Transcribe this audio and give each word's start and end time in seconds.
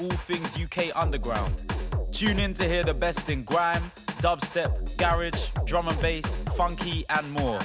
all 0.00 0.10
things 0.10 0.58
UK 0.58 0.94
underground. 0.94 1.62
Tune 2.12 2.38
in 2.38 2.54
to 2.54 2.64
hear 2.64 2.82
the 2.82 2.94
best 2.94 3.28
in 3.28 3.44
grime, 3.44 3.90
dubstep, 4.20 4.96
garage, 4.96 5.48
drum 5.64 5.88
and 5.88 6.00
bass, 6.00 6.26
funky, 6.56 7.04
and 7.10 7.30
more. 7.32 7.58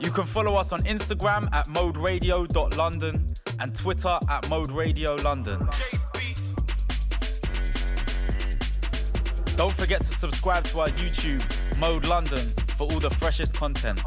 You 0.00 0.10
can 0.10 0.24
follow 0.24 0.56
us 0.56 0.72
on 0.72 0.80
Instagram 0.80 1.52
at 1.52 1.66
moderadio.london 1.66 3.26
and 3.58 3.74
Twitter 3.74 4.18
at 4.28 4.48
Mode 4.48 4.70
Radio 4.70 5.14
London. 5.16 5.68
Don't 9.56 9.74
forget 9.74 10.02
to 10.02 10.14
subscribe 10.14 10.64
to 10.64 10.80
our 10.80 10.88
YouTube, 10.90 11.42
Mode 11.78 12.06
London, 12.06 12.46
for 12.76 12.90
all 12.92 13.00
the 13.00 13.10
freshest 13.10 13.54
content. 13.54 13.98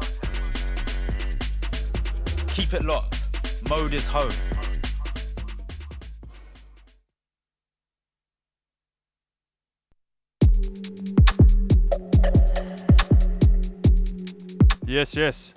Keep 2.48 2.74
it 2.74 2.84
locked. 2.84 3.19
Mode 3.68 3.94
is 3.94 4.06
home. 4.06 4.30
Yes, 14.86 15.14
yes. 15.14 15.54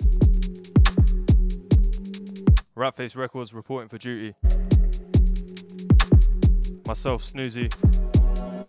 Ratface 2.76 3.16
Records 3.16 3.52
reporting 3.52 3.88
for 3.88 3.98
duty. 3.98 4.34
Myself, 6.86 7.24
Snoozy. 7.24 7.68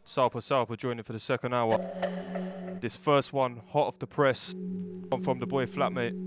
Salpa 0.07 0.37
Salpa 0.37 0.77
joining 0.77 1.03
for 1.03 1.13
the 1.13 1.19
second 1.19 1.53
hour. 1.53 1.77
This 2.81 2.95
first 2.95 3.33
one, 3.33 3.61
hot 3.67 3.87
off 3.87 3.99
the 3.99 4.07
press, 4.07 4.55
from 5.23 5.39
the 5.39 5.45
boy 5.45 5.65
Flatmate. 5.65 6.24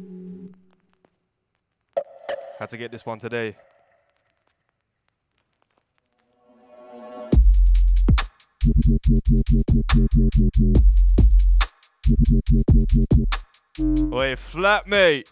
Had 2.58 2.70
to 2.70 2.76
get 2.76 2.90
this 2.90 3.06
one 3.06 3.20
today. 3.20 3.54
Oi, 14.12 14.34
Flatmate! 14.34 15.30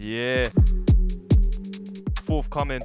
Yeah. 0.00 0.48
Forthcoming. 2.24 2.80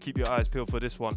Keep 0.00 0.18
your 0.18 0.30
eyes 0.30 0.46
peeled 0.46 0.70
for 0.70 0.78
this 0.78 0.98
one. 0.98 1.16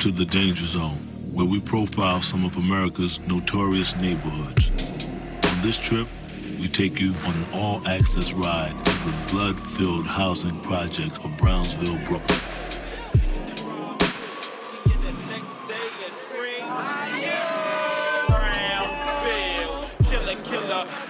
to 0.00 0.10
the 0.10 0.24
Danger 0.24 0.64
Zone, 0.64 0.96
where 1.34 1.44
we 1.44 1.60
profile 1.60 2.22
some 2.22 2.42
of 2.42 2.56
America's 2.56 3.20
notorious 3.28 3.94
neighborhoods. 4.00 4.70
On 5.46 5.60
this 5.60 5.78
trip, 5.78 6.08
we 6.58 6.68
take 6.68 6.98
you 6.98 7.12
on 7.26 7.34
an 7.34 7.44
all 7.52 7.86
access 7.86 8.32
ride 8.32 8.72
to 8.82 8.90
the 8.90 9.14
blood 9.30 9.60
filled 9.60 10.06
housing 10.06 10.58
projects 10.60 11.18
of 11.18 11.36
Brownsville, 11.36 11.98
Brooklyn. 12.06 12.40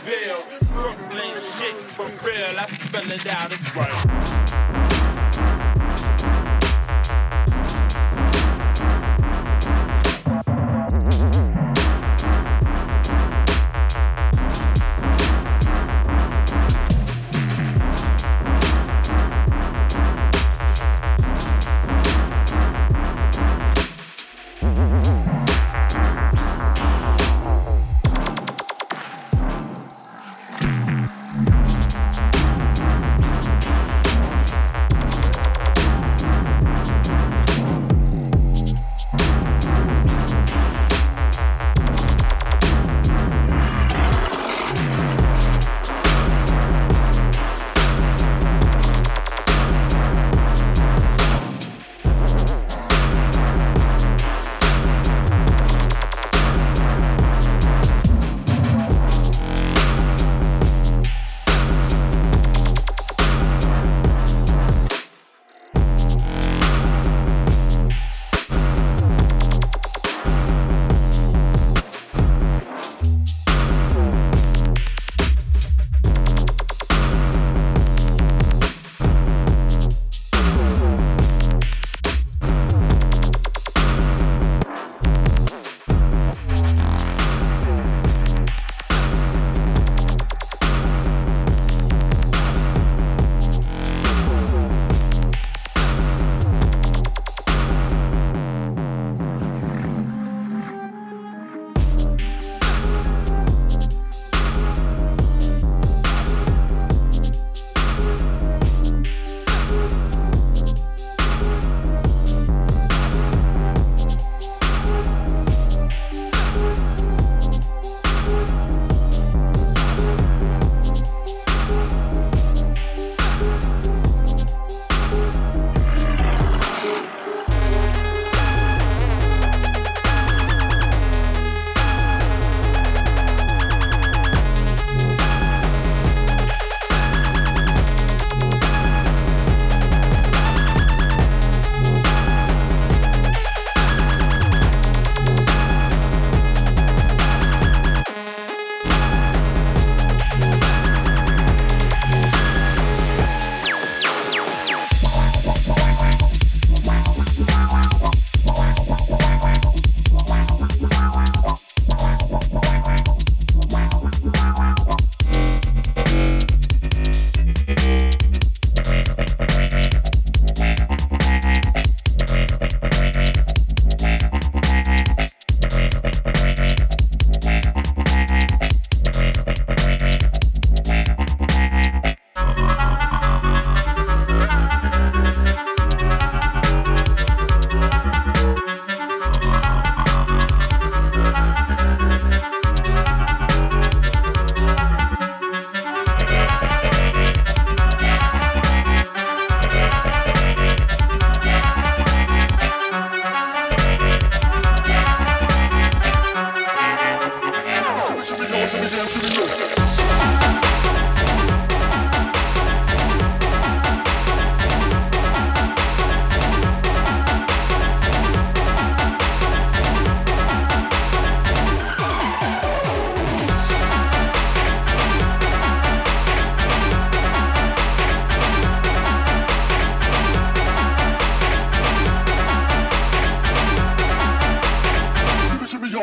Bill, 0.05 0.43
Brooklyn 0.73 1.35
shit 1.39 1.77
for 1.95 2.07
real, 2.07 2.59
I 2.59 2.67
spell 2.67 3.13
it 3.13 3.27
out, 3.27 3.53
it's 3.53 3.77
right. 3.77 4.40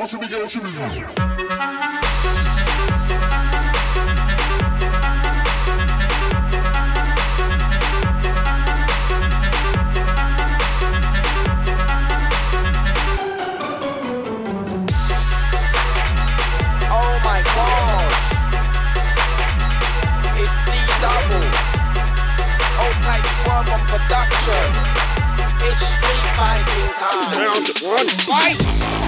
off, 0.07 0.11
here 0.11 0.19
we 0.21 0.27
go, 0.27 0.41
we 0.63 0.69
oh 0.69 0.73
go. 0.73 1.27
production. 23.87 24.67
It's 25.61 25.79
street 25.79 26.27
fighting 26.35 26.89
time. 26.99 27.39
Round 27.39 27.67
one, 27.81 28.07
fight! 28.25 29.06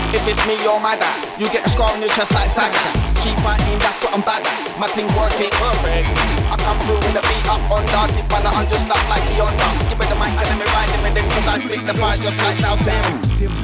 Climb 6.70 6.82
into 6.82 7.10
the 7.14 7.22
beat 7.30 7.46
up 7.46 7.62
on 7.70 7.86
dark. 7.94 8.10
If 8.18 8.32
I 8.34 8.42
I'm 8.42 8.66
just 8.70 8.88
slapped 8.88 9.06
like 9.10 9.22
Honda. 9.38 9.70
Give 9.86 10.00
me 10.02 10.06
the 10.10 10.18
mic 10.18 10.34
and 10.34 10.50
let 10.50 10.58
me 10.58 10.66
ride 10.74 10.90
them 10.90 11.06
and 11.06 11.14
then 11.14 11.26
cause 11.30 11.46
I 11.46 11.60
speak 11.62 11.86
the 11.86 11.94
fire 11.94 12.18
just 12.18 12.42
like. 12.42 12.58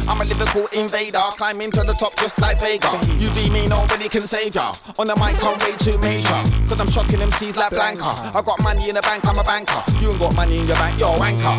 I'm 0.08 0.22
a 0.22 0.26
lyrical 0.26 0.68
invader. 0.70 1.26
Climbing 1.34 1.72
to 1.72 1.82
the 1.82 1.94
top 1.94 2.16
just 2.18 2.38
like 2.40 2.60
Vega. 2.60 2.94
You 3.18 3.34
be 3.34 3.50
me, 3.50 3.66
nobody 3.68 4.08
can 4.08 4.28
save 4.28 4.54
ya. 4.54 4.74
On 5.00 5.08
the 5.08 5.16
mic, 5.16 5.42
I'm 5.42 5.58
way 5.66 5.76
too 5.78 5.98
major. 5.98 6.30
Cause 6.70 6.80
I'm 6.80 6.90
shocking 6.92 7.20
MCs 7.20 7.58
like 7.58 7.72
Blanka. 7.74 8.36
I 8.36 8.42
got 8.46 8.62
money 8.62 8.90
in 8.90 8.96
the 8.96 9.02
bank, 9.02 9.26
I'm 9.26 9.40
a 9.40 9.44
banker. 9.44 9.82
You 10.00 10.12
ain't 10.12 10.20
got 10.20 10.36
money 10.36 10.60
in 10.60 10.68
your 10.68 10.78
bank, 10.78 11.00
you're 11.00 11.10
a 11.10 11.18
wanker. 11.18 11.56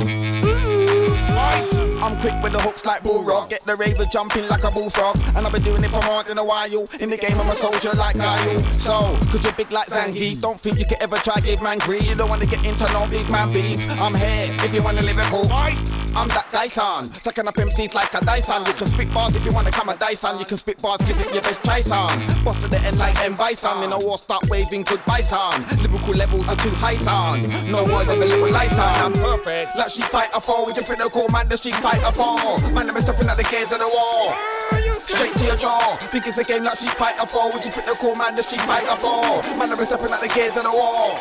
I'm 2.03 2.19
quick 2.21 2.35
with 2.43 2.53
the 2.53 2.61
hooks 2.61 2.85
like 2.85 3.03
Balrog. 3.03 3.49
Get 3.49 3.63
the 3.63 3.77
raver 3.77 4.05
jumping 4.07 4.47
like 4.49 4.65
a 4.65 4.71
bullfrog. 4.71 5.17
And 5.35 5.47
I've 5.47 5.53
been 5.53 5.63
doing 5.63 5.83
it 5.83 5.91
for 5.91 6.03
more 6.05 6.23
than 6.25 6.39
a 6.39 6.45
while. 6.45 6.87
In 7.01 7.11
the 7.11 7.17
game, 7.17 7.39
I'm 7.41 7.49
a 7.49 7.53
soldier 7.53 7.93
like 7.97 8.17
Guile. 8.17 8.61
So, 8.77 9.17
cause 9.31 9.43
you're 9.43 9.53
big 9.53 9.71
like 9.71 9.89
Zangief. 9.89 10.41
Don't 10.41 10.59
think 10.59 10.79
you 10.79 10.87
can 10.87 11.01
ever 11.01 11.17
try 11.17 11.41
give 11.41 11.63
man 11.63 11.79
greed. 11.79 12.05
You 12.05 12.15
don't 12.15 12.29
wanna 12.29 12.47
get 12.47 12.65
into 12.65 12.85
no 12.93 13.07
big 13.11 13.29
man 13.31 13.53
beef. 13.53 13.81
I'm 14.01 14.15
here 14.15 14.49
if 14.65 14.75
you 14.75 14.83
wanna 14.83 15.03
live 15.03 15.19
it 15.19 15.29
cool. 15.31 15.49
I'm 16.17 16.29
that 16.29 16.49
Dyson, 16.51 17.13
sucking 17.13 17.47
up 17.47 17.57
MCs 17.57 17.93
like 17.93 18.15
a 18.15 18.25
Dyson. 18.25 18.65
You 18.65 18.73
can 18.73 18.87
spit 18.87 19.13
bars 19.13 19.37
if 19.37 19.45
you 19.45 19.53
wanna 19.53 19.71
come 19.71 19.91
a 19.91 19.97
Dyson. 19.97 20.39
You 20.39 20.47
can 20.47 20.57
spit 20.57 20.81
bars, 20.81 20.97
give 21.05 21.21
it 21.21 21.31
your 21.31 21.43
best 21.43 21.63
try, 21.63 21.83
son. 21.83 22.09
Boss 22.43 22.57
to 22.63 22.69
the 22.69 22.81
end 22.81 22.97
like 22.97 23.15
M 23.21 23.35
Bison. 23.35 23.85
In 23.85 23.93
a 23.93 23.99
war, 23.99 24.17
start 24.17 24.49
waving 24.49 24.83
goodbye, 24.85 25.21
son. 25.21 25.61
Lyrical 25.77 26.15
levels 26.15 26.49
are 26.49 26.57
too 26.57 26.71
high, 26.81 26.97
son. 26.97 27.43
No 27.71 27.85
word 27.85 28.09
of 28.09 28.17
a 28.17 28.25
little 28.25 28.51
lie, 28.51 28.67
son. 28.67 29.13
I'm 29.13 29.13
perfect. 29.13 29.77
Like 29.77 29.91
she 29.91 30.01
fight 30.01 30.31
a 30.35 30.41
foe, 30.41 30.65
with 30.65 30.77
different 30.77 31.03
call 31.13 31.29
man, 31.29 31.49
the 31.49 31.57
she 31.59 31.71
fight 31.87 32.03
a 32.03 32.11
foe. 32.11 32.59
Man, 32.75 32.91
I'm 32.91 32.99
stepping 32.99 33.31
at 33.31 33.39
the 33.39 33.47
gates 33.47 33.71
of 33.71 33.79
the 33.79 33.87
wall. 33.87 34.35
Shake 35.07 35.39
to 35.39 35.45
your 35.47 35.55
jaw. 35.55 35.95
Think 36.11 36.27
it's 36.27 36.39
a 36.39 36.43
game 36.43 36.67
like 36.67 36.83
she 36.83 36.91
fight 36.99 37.15
a 37.23 37.27
foe. 37.31 37.47
Would 37.55 37.63
you 37.63 37.71
fit 37.71 37.87
the 37.87 37.95
cool 38.03 38.19
man, 38.19 38.35
the 38.35 38.43
she 38.43 38.59
fight 38.67 38.83
a 38.91 38.99
foe? 38.99 39.39
Man, 39.55 39.71
I'm 39.71 39.79
stepping 39.87 40.11
at 40.11 40.19
the 40.19 40.27
gates 40.27 40.59
of 40.59 40.67
the 40.67 40.75
wall. 40.75 41.15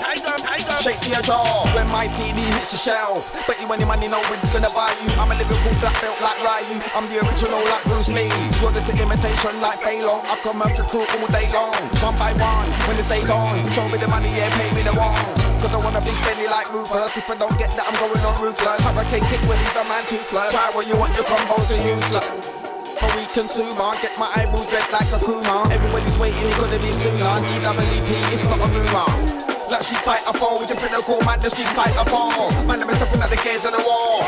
Shake 0.81 0.97
to 1.05 1.09
your 1.13 1.21
jaw. 1.21 1.69
When 1.77 1.85
my 1.93 2.09
CD 2.09 2.41
hits 2.57 2.73
the 2.73 2.81
shelf. 2.81 3.29
Bet 3.45 3.61
you 3.61 3.69
any 3.69 3.85
money, 3.85 4.09
no 4.09 4.17
one's 4.25 4.49
gonna 4.49 4.73
buy 4.73 4.89
you. 5.05 5.13
I'm 5.21 5.29
a 5.29 5.37
lyrical 5.37 5.73
black 5.77 5.93
belt 6.01 6.17
like 6.25 6.41
Ryu. 6.41 6.81
I'm 6.97 7.05
the 7.13 7.21
original 7.21 7.61
like 7.69 7.85
Bruce 7.85 8.09
Lee. 8.09 8.33
You're 8.57 8.73
just 8.73 8.89
an 8.89 8.97
imitation 8.97 9.53
like 9.61 9.77
Fei 9.85 10.01
Long. 10.01 10.25
I 10.25 10.33
come 10.41 10.65
up 10.65 10.73
the 10.73 10.81
crew 10.89 11.05
all 11.05 11.29
day 11.29 11.45
long. 11.53 11.77
One 12.01 12.17
by 12.17 12.33
one, 12.41 12.69
when 12.89 12.97
the 12.97 13.05
day's 13.05 13.29
on. 13.29 13.53
Show 13.69 13.85
me 13.93 14.01
the 14.01 14.09
money, 14.09 14.33
yeah, 14.33 14.49
pay 14.57 14.73
me 14.73 14.81
the 14.81 14.97
wrong. 14.97 15.44
Cause 15.65 15.73
I 15.73 15.83
wanna 15.83 16.01
be 16.01 16.13
friendly 16.21 16.45
like 16.45 16.71
Rufus. 16.71 17.17
If 17.17 17.27
I 17.27 17.35
don't 17.41 17.57
get 17.57 17.73
that, 17.73 17.89
I'm 17.89 17.97
going 17.97 18.21
on 18.21 18.37
ruthless. 18.37 18.85
Hurricane 18.85 19.25
kick 19.25 19.41
with 19.49 19.57
either 19.65 19.81
man 19.89 20.05
toothless. 20.05 20.53
Try 20.53 20.69
what 20.77 20.85
you 20.85 20.95
want, 20.95 21.15
your 21.15 21.25
combos 21.25 21.73
are 21.73 21.81
useless 21.81 22.53
a 23.01 23.25
consumer. 23.33 23.89
Get 23.99 24.13
my 24.19 24.29
eyeballs 24.35 24.71
red 24.71 24.85
like 24.91 25.09
Akuma. 25.09 25.65
Everybody's 25.71 26.19
waiting, 26.19 26.37
it's 26.45 26.57
gonna 26.61 26.77
be 26.77 26.91
sooner. 26.91 27.17
DWP, 27.17 28.11
it's 28.29 28.43
not 28.43 28.61
a 28.61 28.67
rumor. 28.77 29.54
Like 29.65 29.81
she 29.81 29.95
fight 30.05 30.21
a 30.29 30.33
fall 30.37 30.59
with 30.59 30.69
different 30.69 30.93
call 31.05 31.21
man, 31.25 31.39
the 31.41 31.49
street 31.49 31.67
fight 31.73 31.89
a 31.97 32.05
fall. 32.05 32.53
Man, 32.69 32.81
I'm 32.81 32.89
stepping 32.95 33.21
at 33.21 33.29
the 33.33 33.41
gates 33.41 33.65
of 33.65 33.73
the 33.73 33.81
wall. 33.81 34.21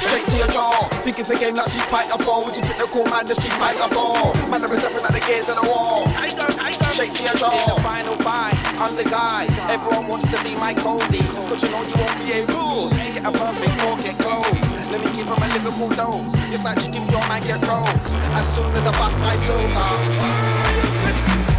Straight 0.00 0.24
to 0.24 0.36
your 0.40 0.48
jaw. 0.48 0.88
Think 1.04 1.20
it's 1.20 1.28
a 1.28 1.36
game 1.36 1.54
like 1.54 1.68
she 1.68 1.80
fight 1.92 2.08
a 2.08 2.16
fall. 2.24 2.42
Would 2.44 2.56
you 2.56 2.62
think 2.62 2.78
the 2.80 2.88
cool 2.88 3.04
man, 3.12 3.26
the 3.28 3.34
street 3.36 3.52
fight 3.60 3.76
a 3.76 3.88
fall? 3.92 4.32
Man, 4.48 4.64
I'm 4.64 4.72
stepping 4.72 5.04
at 5.04 5.12
the 5.12 5.20
gates 5.28 5.52
of 5.52 5.60
the 5.60 5.68
wall. 5.68 6.08
Shake 6.96 7.12
to 7.12 7.22
your 7.28 7.36
jaw. 7.36 7.52
In 7.52 7.76
the 7.76 7.82
final 7.84 8.16
fight, 8.24 8.56
I'm 8.80 8.96
the 8.96 9.04
guy. 9.04 9.44
Everyone 9.68 10.08
wants 10.08 10.32
to 10.32 10.38
be 10.40 10.56
my 10.56 10.72
Cody. 10.80 11.20
Cause 11.44 11.60
you 11.60 11.68
know 11.68 11.84
you 11.84 12.00
won't 12.00 12.16
be 12.24 12.32
able 12.32 12.88
to 12.88 13.04
get 13.12 13.20
a 13.20 13.32
perfect 13.36 13.76
or 13.84 14.00
get 14.00 14.16
close. 14.16 14.48
Let 14.88 15.04
me 15.04 15.12
give 15.12 15.28
him 15.28 15.44
a 15.44 15.48
Liverpool 15.60 15.92
dose. 15.92 16.32
It's 16.48 16.64
like 16.64 16.80
give 16.88 17.04
your 17.12 17.20
man 17.28 17.44
get 17.44 17.60
rose. 17.68 18.16
As 18.32 18.48
soon 18.48 18.72
as 18.72 18.80
the 18.80 18.96
bus 18.96 19.12
rides 19.20 19.44
over. 19.52 21.52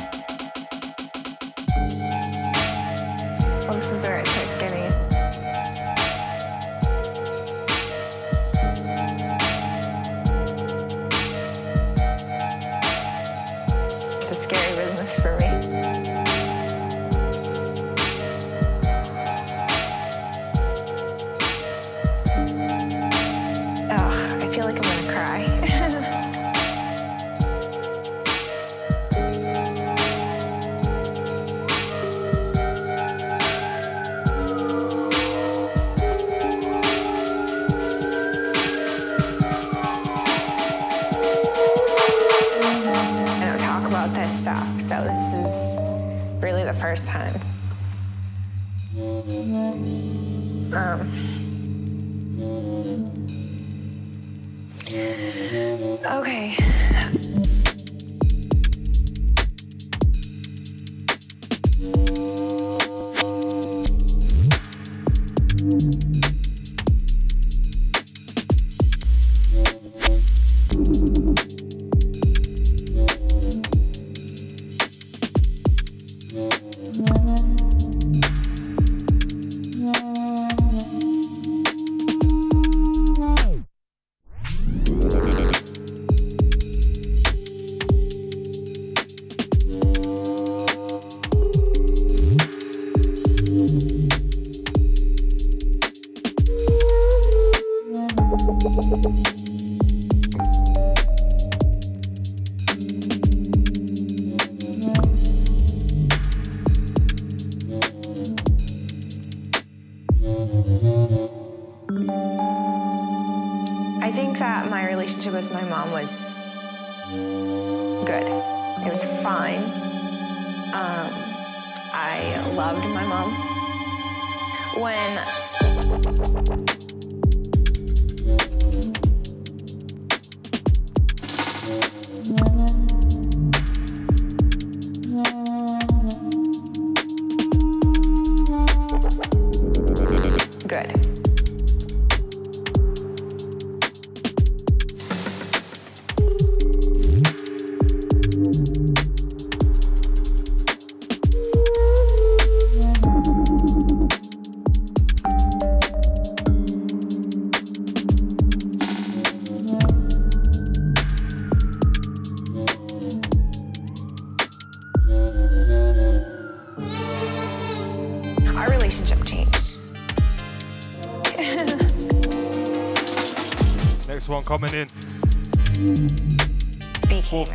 months 0.00 0.19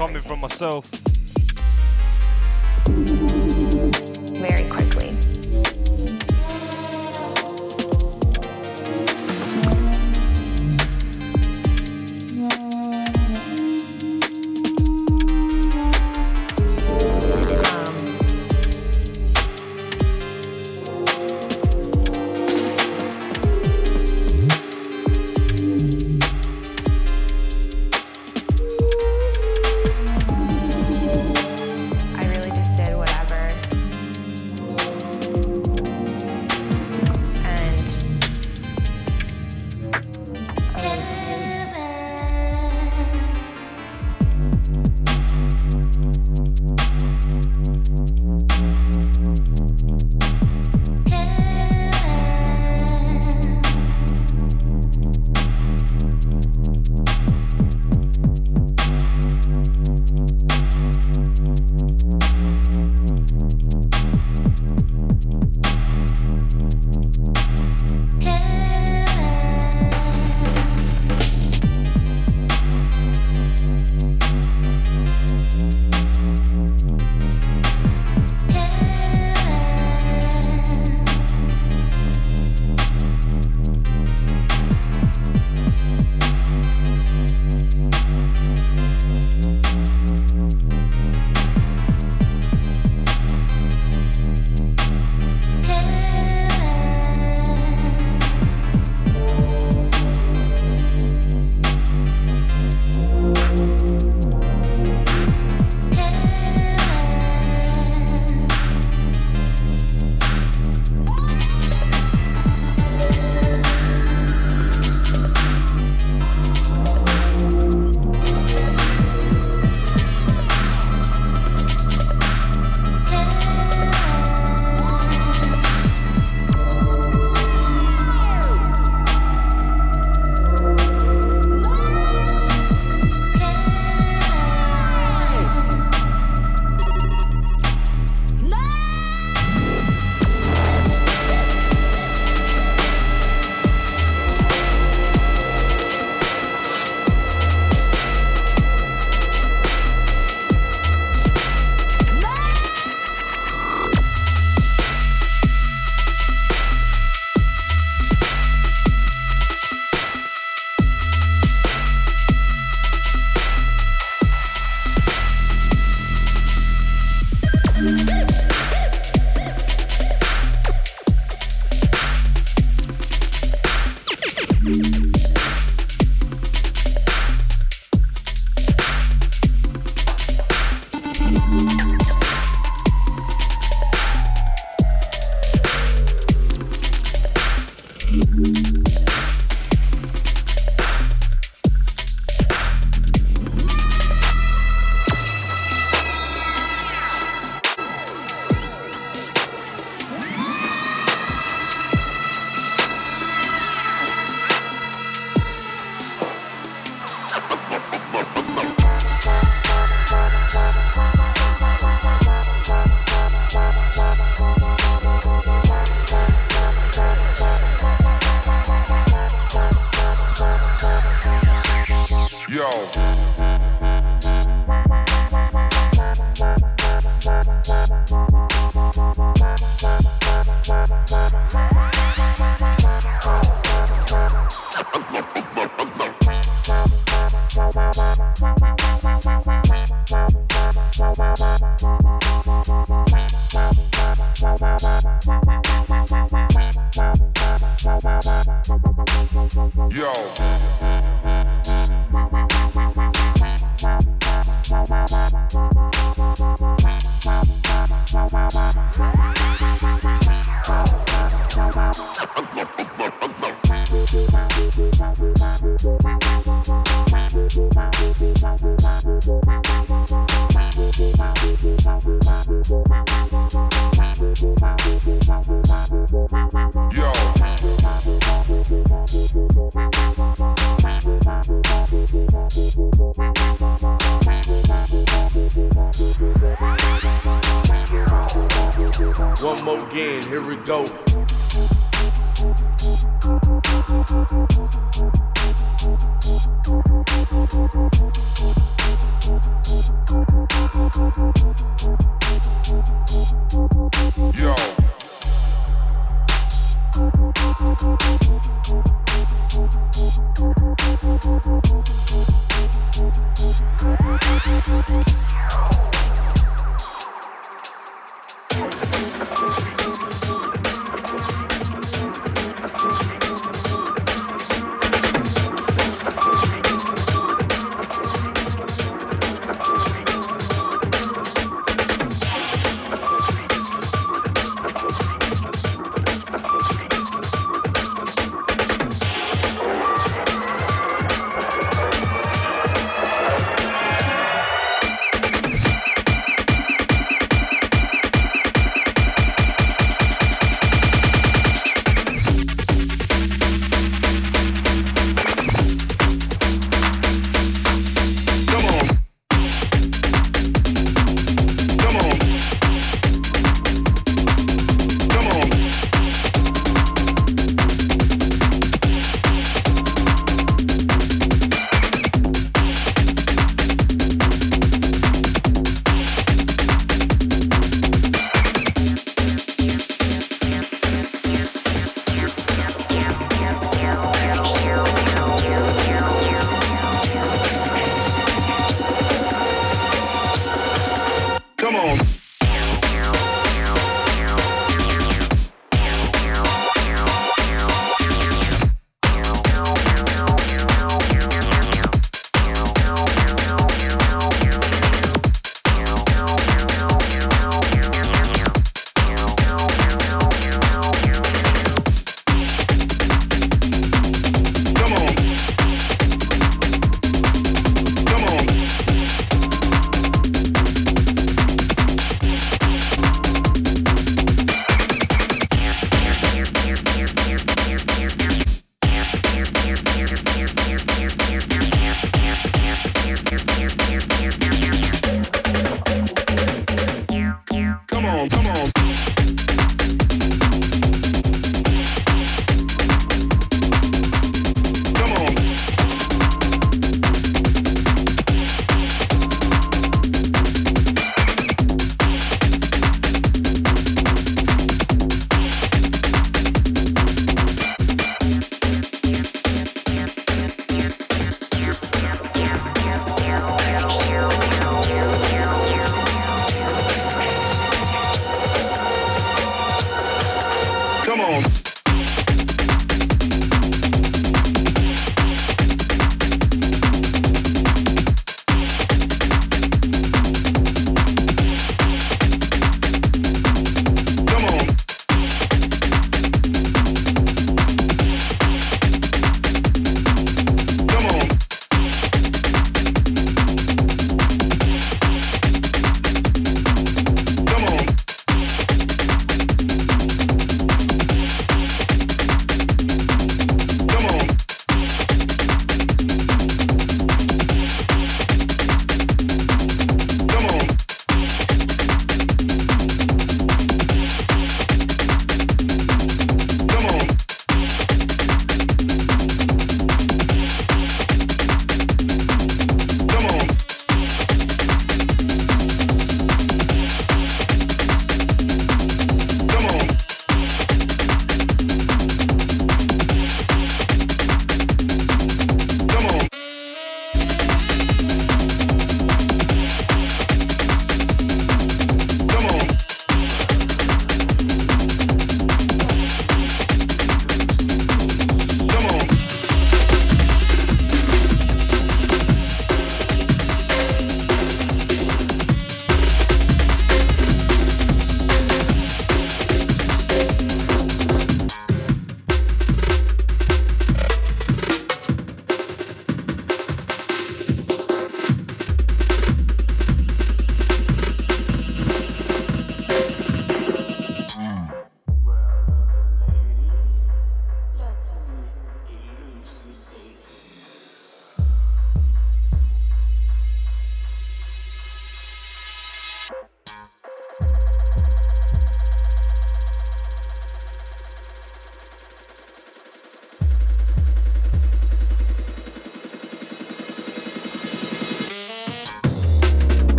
coming 0.00 0.22
from 0.22 0.40
myself. 0.40 0.99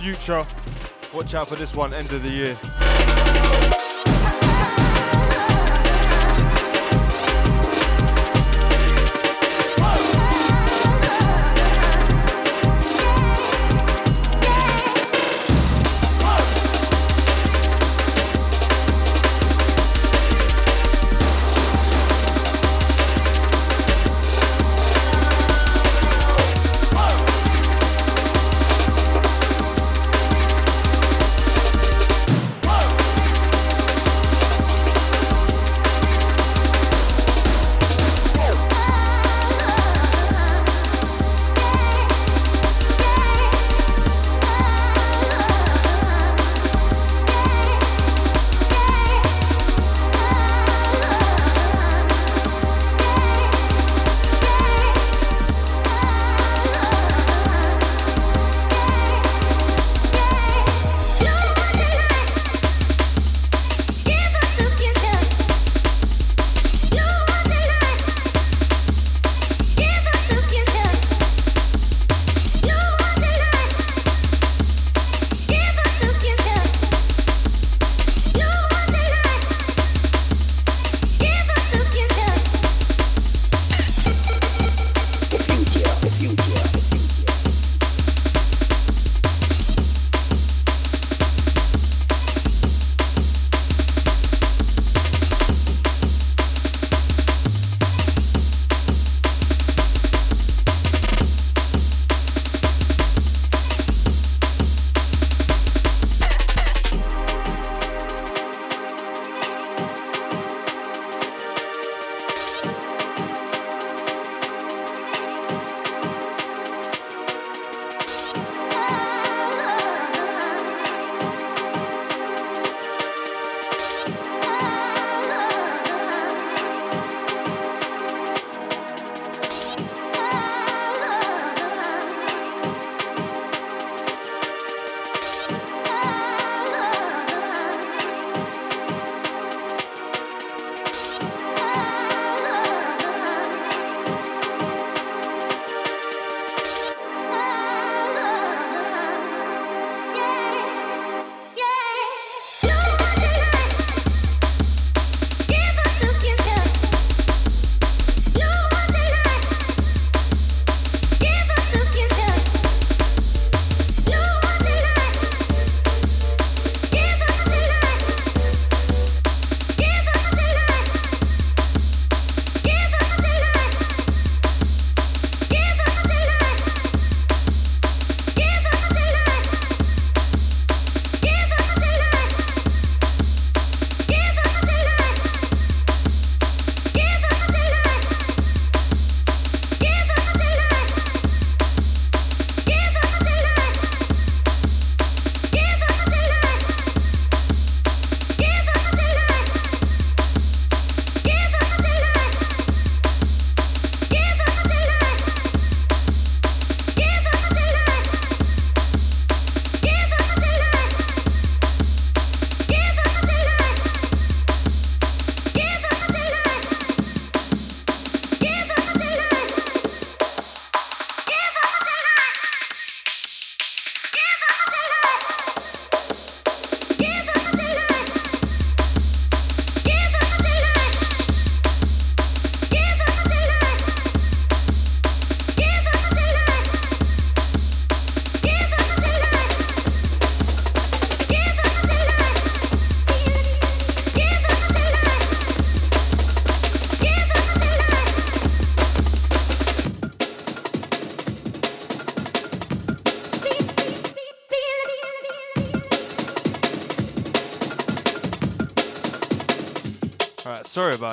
Future. 0.00 0.46
Watch 1.12 1.34
out 1.34 1.48
for 1.48 1.56
this 1.56 1.74
one, 1.74 1.92
end 1.92 2.10
of 2.10 2.22
the 2.22 2.30
year. 2.30 3.79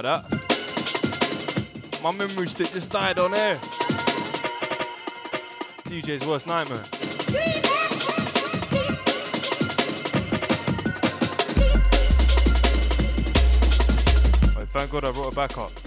That. 0.08 2.00
My 2.02 2.12
memory 2.12 2.48
stick 2.48 2.72
just 2.72 2.90
died 2.90 3.20
on 3.20 3.34
air. 3.34 3.56
DJ's 5.90 6.26
worst 6.26 6.48
nightmare. 6.48 6.86
thank 14.74 14.92
God 14.92 15.06
I 15.06 15.12
brought 15.12 15.32
it 15.32 15.36
back 15.36 15.58
up. 15.58 15.87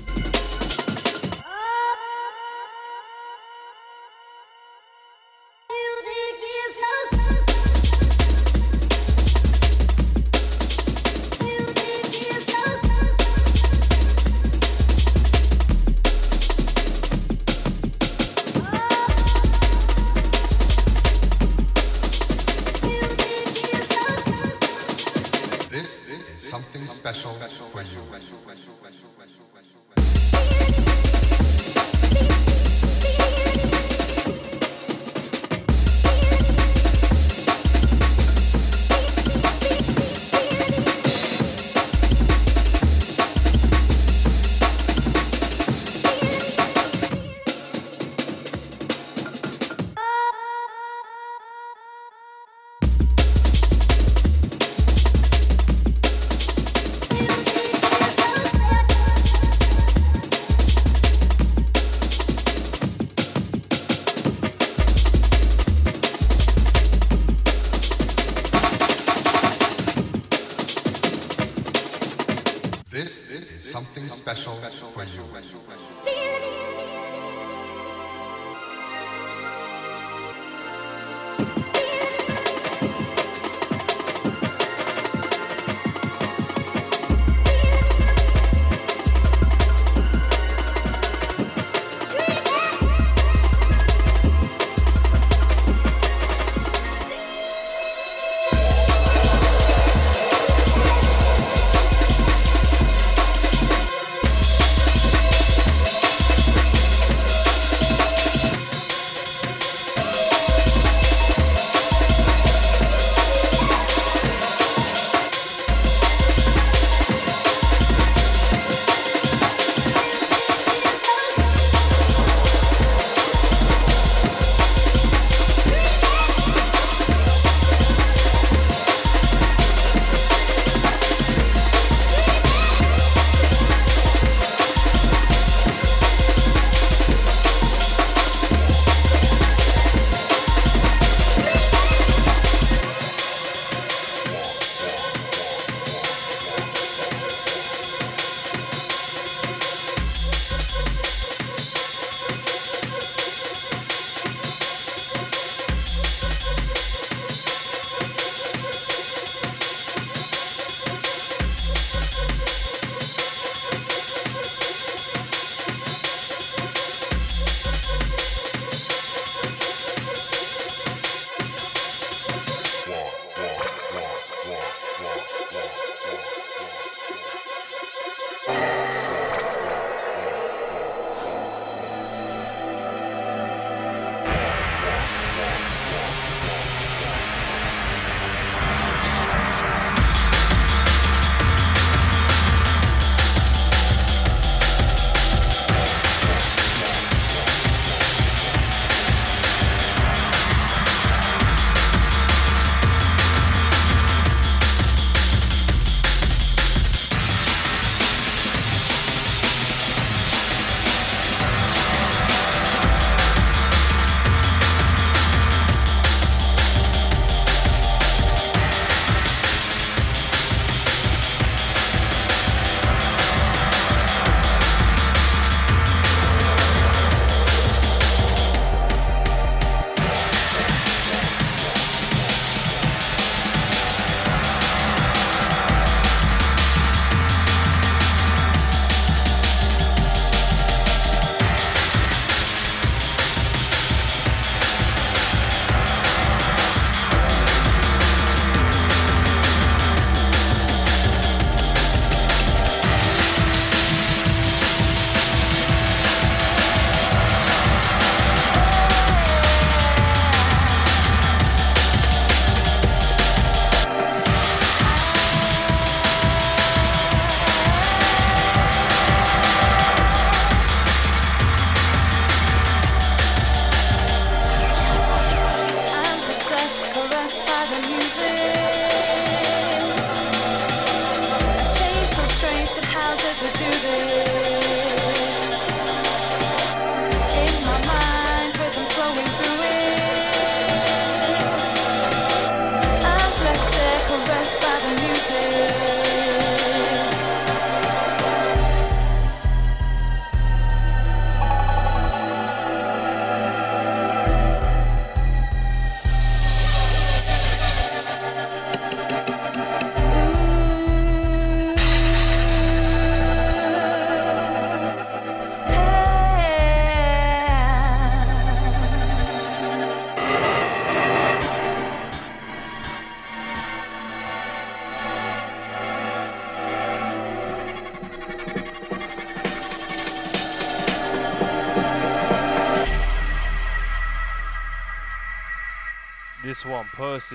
This 337.01 337.33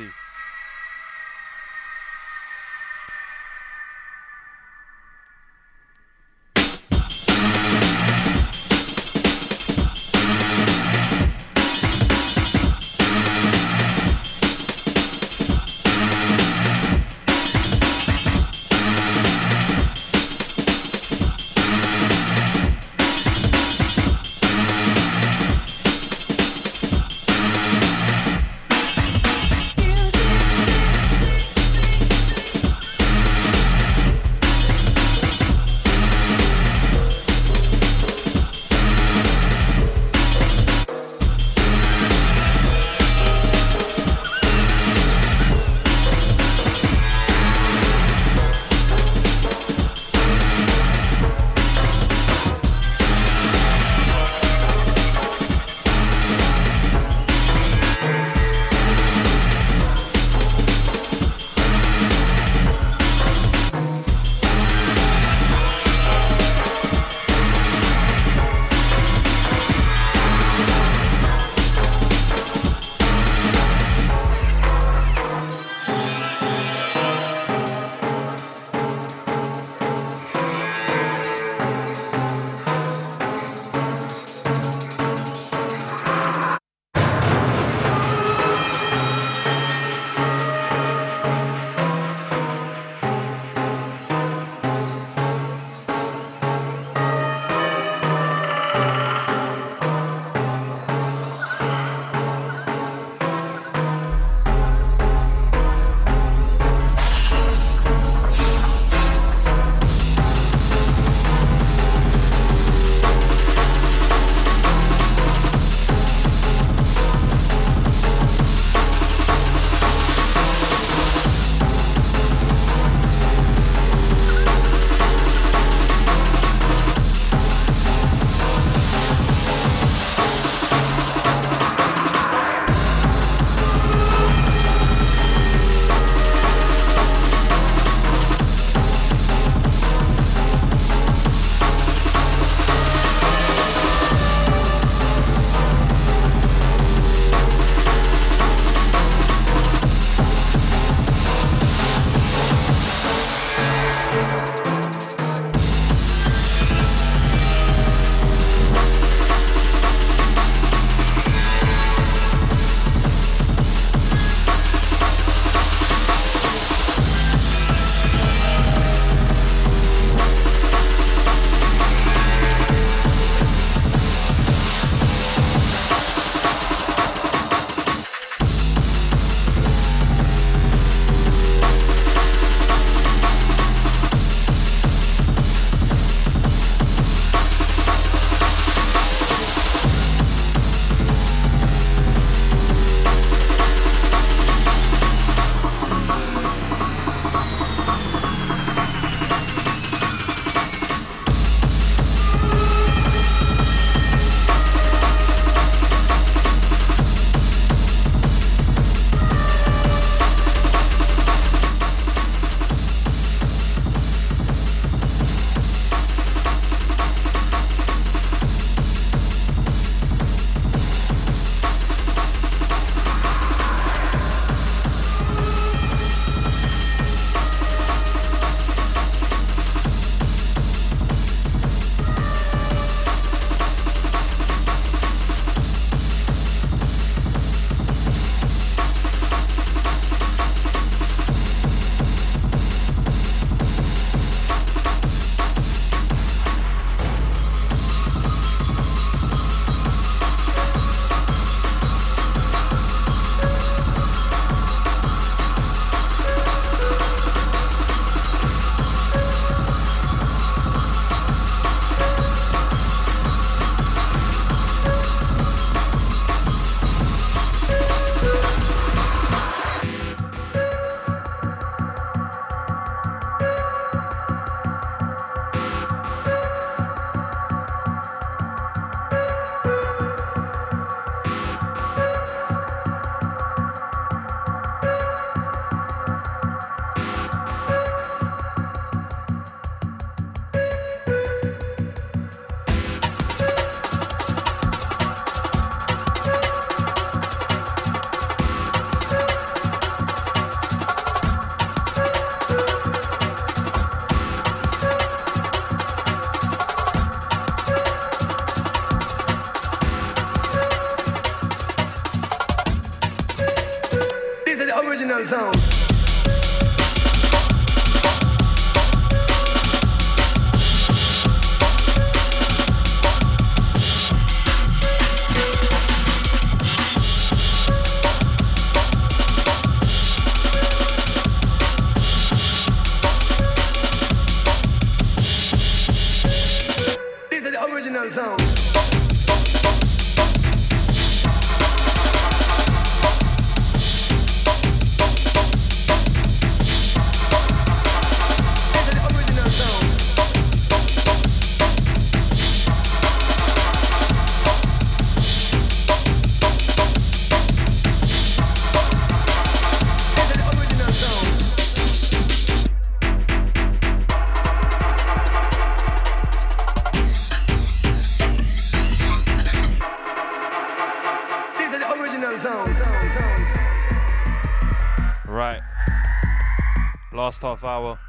half 377.46 377.64
hour. 377.64 378.00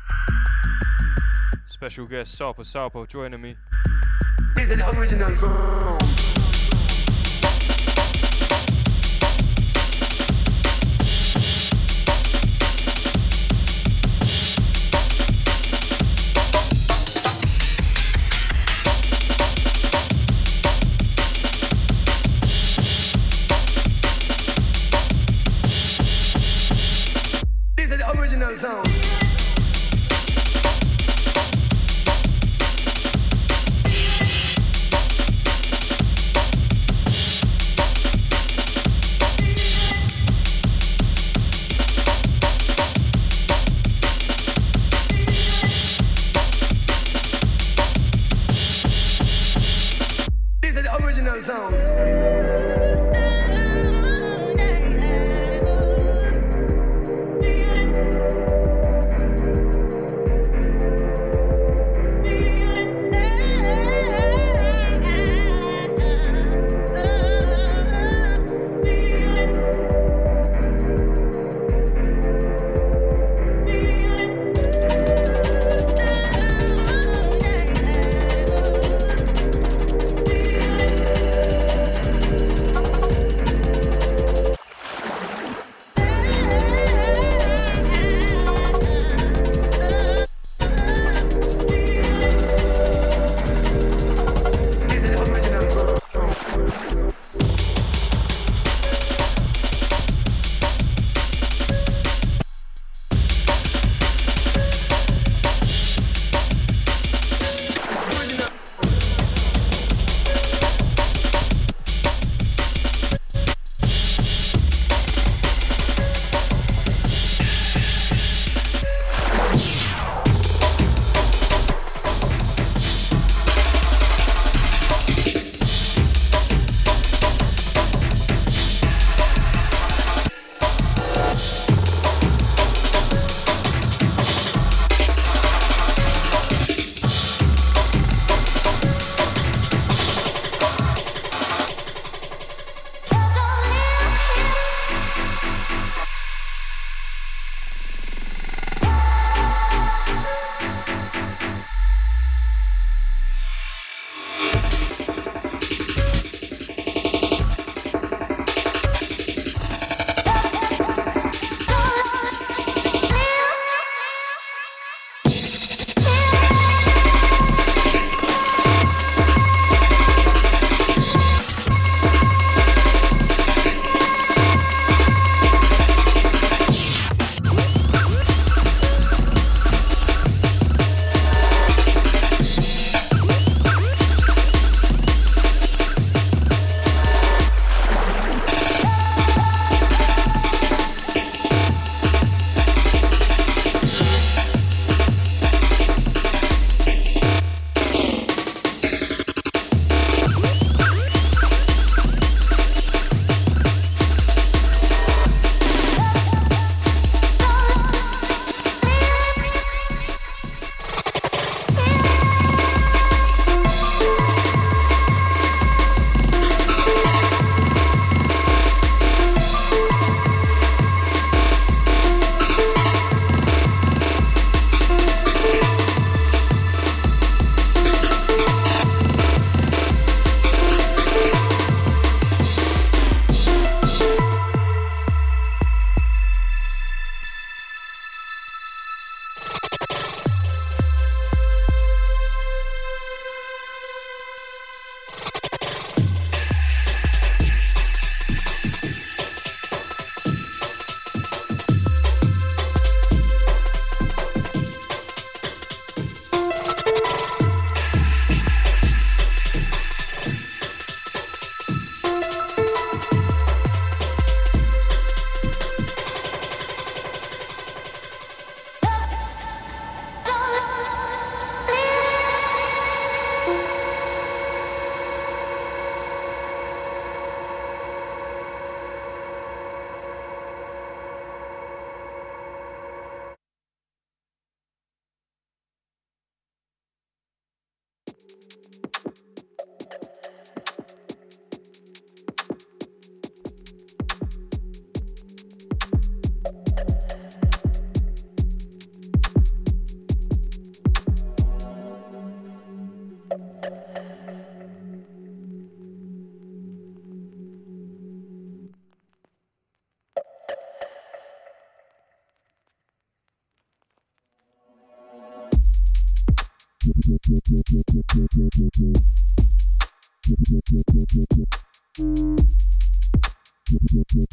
Special 1.66 2.06
guest 2.06 2.38
Salpo 2.38 2.60
Salpo 2.60 3.06
joining 3.06 3.42
me. 3.42 3.54
Is 4.58 4.70
an 4.70 4.80
original 4.80 5.36
song. 5.36 6.45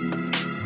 Música 0.00 0.59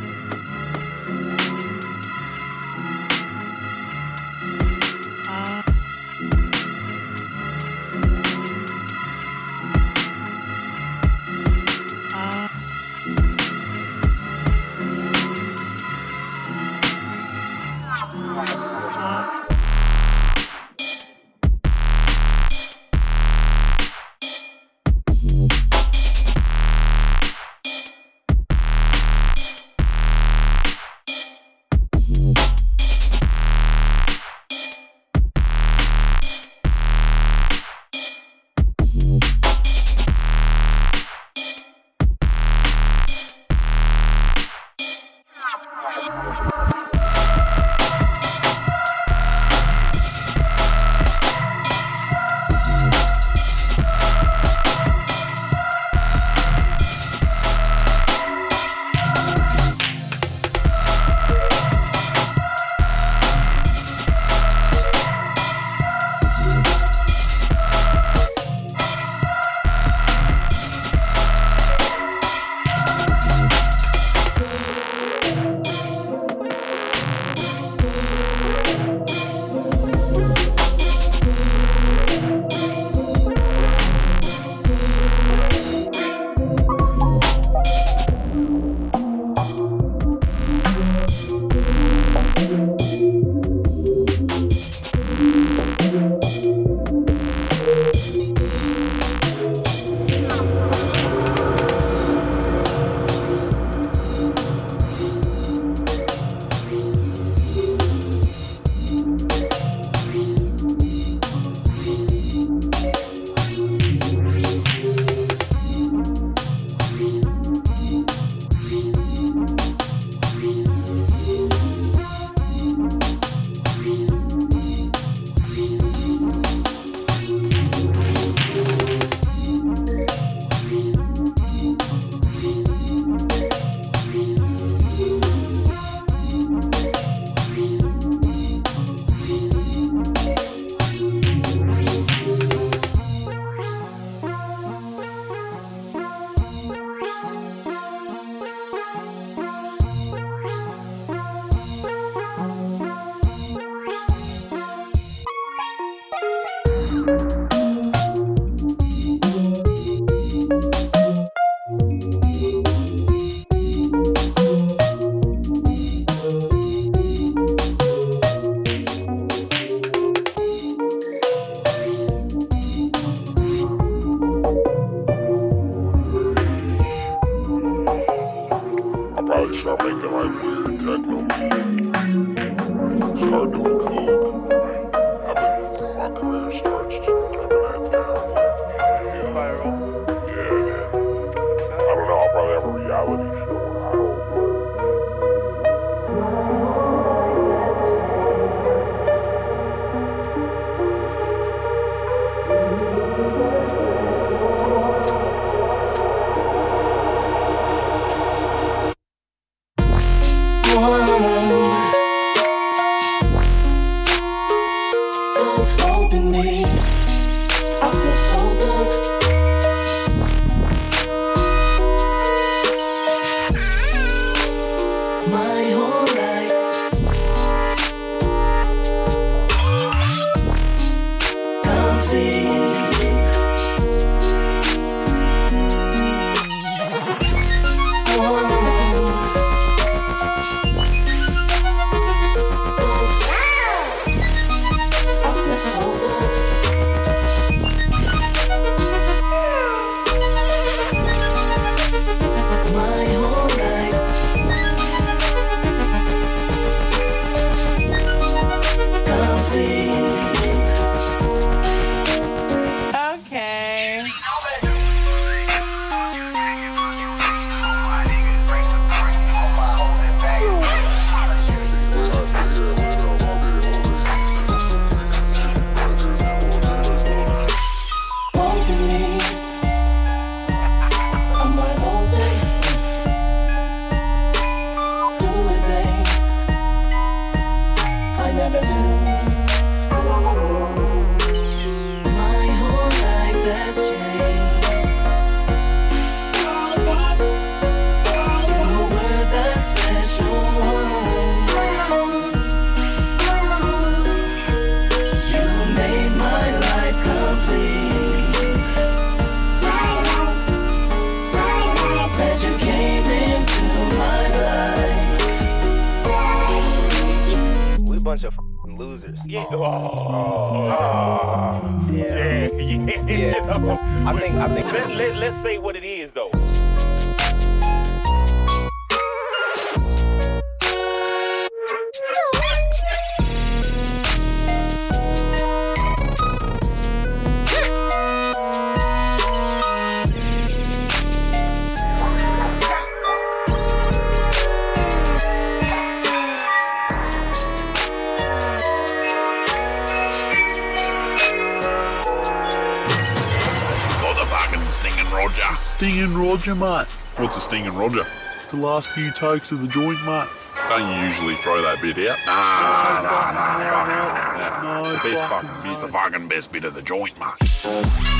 The 358.55 358.61
last 358.61 358.89
few 358.91 359.11
tokes 359.11 359.51
of 359.51 359.63
the 359.63 359.67
joint, 359.67 360.01
mate. 360.05 360.29
Don't 360.69 360.89
you 360.89 361.03
usually 361.03 361.35
throw 361.35 361.61
that 361.63 361.83
bit 361.83 361.99
out? 362.09 362.17
Nah, 362.25 363.03
nah, 363.03 363.33
nah, 363.33 363.59
nah, 363.59 363.85
nah. 363.85 364.03
nah. 364.39 364.63
nah, 364.63 364.83
nah. 364.83 364.95
It's 364.95 365.03
The 365.03 365.11
best 365.11 365.27
fucking, 365.27 365.69
he's 365.69 365.81
the 365.81 365.89
fucking 365.89 366.29
best 366.29 366.53
bit 366.53 366.65
of 366.65 366.75
the 366.75 366.83
joint, 366.83 367.19
mate. 367.19 368.14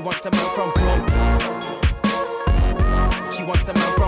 She 0.00 0.06
wants 0.06 0.24
a 0.24 0.30
man 0.30 0.54
from 0.54 0.72
Brooklyn. 0.72 1.30
She 3.30 3.44
wants 3.44 3.68
a 3.68 3.74
man 3.74 3.99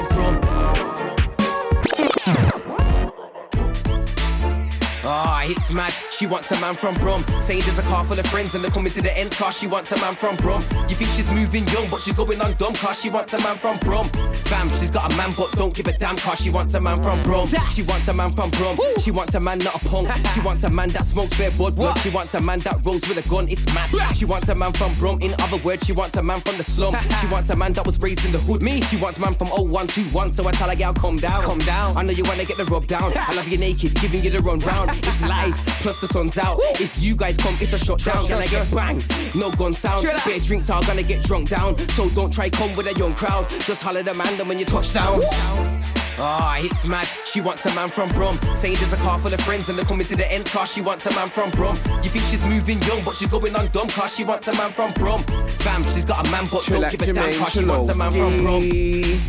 it's 5.53 5.70
mad. 5.70 5.93
She 6.11 6.27
wants 6.27 6.51
a 6.51 6.61
man 6.61 6.74
from 6.74 6.95
Brum. 6.95 7.20
Saying 7.41 7.62
there's 7.65 7.79
a 7.79 7.83
car 7.83 8.05
full 8.05 8.19
of 8.19 8.27
friends 8.27 8.55
and 8.55 8.65
they're 8.65 8.70
coming 8.70 8.93
to 8.93 9.03
the 9.03 9.16
ends 9.16 9.37
car. 9.37 9.53
She 9.53 9.66
wants 9.66 9.93
a 9.93 10.01
man 10.01 10.15
from 10.15 10.37
Brum. 10.37 10.62
You 10.89 10.97
think 10.97 11.11
she's 11.11 11.31
moving 11.31 11.66
young, 11.69 11.89
but 11.89 12.01
she's 12.01 12.15
going 12.15 12.41
on 12.41 12.55
dumb 12.55 12.74
car. 12.74 12.95
She 12.95 13.11
wants 13.11 13.35
a 13.35 13.39
man 13.41 13.59
from 13.59 13.77
Brum. 13.79 14.05
Fam, 14.49 14.70
she's 14.70 14.91
got 14.91 15.12
a 15.12 15.16
man, 15.16 15.31
but 15.37 15.53
don't 15.53 15.74
give 15.74 15.87
a 15.87 15.93
damn 15.99 16.16
car. 16.16 16.37
She 16.37 16.51
wants 16.51 16.74
a 16.74 16.81
man 16.81 17.03
from 17.03 17.23
Brum. 17.23 17.47
She 17.70 17.83
wants 17.83 18.09
a 18.09 18.15
man 18.15 18.33
from 18.33 18.51
Brum. 18.51 18.77
She 18.99 19.11
wants 19.11 19.35
a 19.35 19.41
man, 19.41 19.59
not 19.59 19.77
a 19.77 19.85
punk. 19.89 20.09
She 20.35 20.41
wants 20.41 20.65
a 20.65 20.70
man 20.70 20.89
that 20.91 21.05
smokes 21.05 21.37
bare 21.37 21.51
bud. 21.53 21.77
Blood. 21.77 21.99
She 21.99 22.11
wants 22.11 22.35
a 22.35 22.41
man 22.41 22.59
that 22.61 22.77
rolls 22.85 23.07
with 23.09 23.24
a 23.24 23.29
gun. 23.29 23.49
It's 23.49 23.66
mad. 23.74 23.91
She 24.16 24.24
wants 24.24 24.49
a 24.49 24.55
man 24.55 24.73
from 24.73 24.95
Brum. 24.95 25.20
In 25.20 25.33
other 25.41 25.59
words, 25.65 25.87
she 25.87 25.93
wants 25.93 26.16
a 26.16 26.23
man 26.23 26.41
from 26.41 26.57
the 26.57 26.65
slum. 26.65 26.95
She 27.20 27.27
wants 27.29 27.51
a 27.51 27.57
man 27.57 27.73
that 27.74 27.85
was 27.87 28.01
raised 28.01 28.24
in 28.24 28.33
the 28.33 28.39
hood. 28.39 28.62
Me, 28.62 28.81
she 28.83 28.97
wants 28.97 29.19
a 29.19 29.20
man 29.20 29.35
from 29.35 29.49
0121. 29.49 30.33
So 30.33 30.47
I 30.47 30.53
tell 30.53 30.69
her, 30.69 30.77
gal, 30.77 30.95
calm 30.95 31.16
down. 31.16 31.43
Calm 31.43 31.59
down. 31.61 31.97
I 31.97 32.03
know 32.03 32.12
you 32.12 32.24
wanna 32.24 32.45
get 32.45 32.57
the 32.57 32.65
rub 32.65 32.87
down. 32.87 33.12
I 33.15 33.35
love 33.35 33.49
you 33.49 33.59
naked, 33.59 33.95
giving 34.01 34.23
you 34.23 34.31
the 34.31 34.41
run 34.41 34.59
round. 34.61 34.91
It's 34.91 35.23
live, 35.47 35.56
plus 35.81 36.01
the 36.01 36.06
sun's 36.06 36.39
out. 36.39 36.59
If 36.81 37.02
you 37.02 37.16
guys 37.16 37.36
come, 37.36 37.55
it's 37.60 37.73
a 37.73 37.78
shot 37.78 38.01
down. 38.01 38.28
Gonna 38.28 38.47
get 38.47 38.70
bang, 38.73 39.01
no 39.35 39.51
gun 39.52 39.74
sound. 39.74 40.05
Beer 40.24 40.39
drinks 40.39 40.70
are 40.70 40.82
gonna 40.82 41.02
get 41.02 41.23
drunk 41.24 41.48
down. 41.48 41.77
So 41.78 42.09
don't 42.10 42.32
try 42.32 42.48
come 42.48 42.74
with 42.77 42.86
a 42.94 42.98
young 42.98 43.14
crowd. 43.14 43.48
Just 43.48 43.82
holler 43.82 44.02
the 44.02 44.14
man, 44.14 44.36
then 44.39 44.48
when 44.48 44.59
you 44.59 44.64
touch 44.64 44.93
down. 44.93 45.20
Ah, 46.18 46.56
it's 46.60 46.86
mad. 46.86 47.06
She 47.24 47.40
wants 47.40 47.64
a 47.66 47.74
man 47.74 47.89
from 47.89 48.09
Brum. 48.10 48.34
Saying 48.55 48.76
there's 48.76 48.93
a 48.93 48.97
car 48.98 49.18
full 49.18 49.32
of 49.32 49.40
friends 49.40 49.68
and 49.68 49.78
they're 49.78 49.84
coming 49.84 50.06
to 50.06 50.16
the 50.16 50.30
ends 50.32 50.48
car. 50.51 50.66
She 50.66 50.80
wants 50.80 51.06
a 51.06 51.14
man 51.14 51.30
from 51.30 51.51
Brum. 51.51 51.76
You 52.02 52.10
think 52.10 52.24
she's 52.26 52.44
moving 52.44 52.80
young, 52.82 53.02
but 53.05 53.14
she's 53.14 53.28
going 53.28 53.55
on 53.56 53.68
dumb 53.68 53.89
car. 53.89 54.09
She 54.09 54.24
wants 54.24 54.48
a 54.48 54.55
man 54.55 54.72
from 54.72 54.93
Brum. 54.94 55.20
Fam, 55.20 55.84
she's 55.84 56.05
got 56.05 56.26
a 56.26 56.30
man, 56.30 56.44
but 56.51 56.64
don't 56.66 56.90
give 56.90 57.02
a 57.02 57.12
damn 57.12 57.39
car. 57.39 57.51
She 57.51 57.64
wants 57.64 57.89
a 57.89 57.97
man 57.97 58.12
from 58.12 58.44
Brum. 58.44 58.60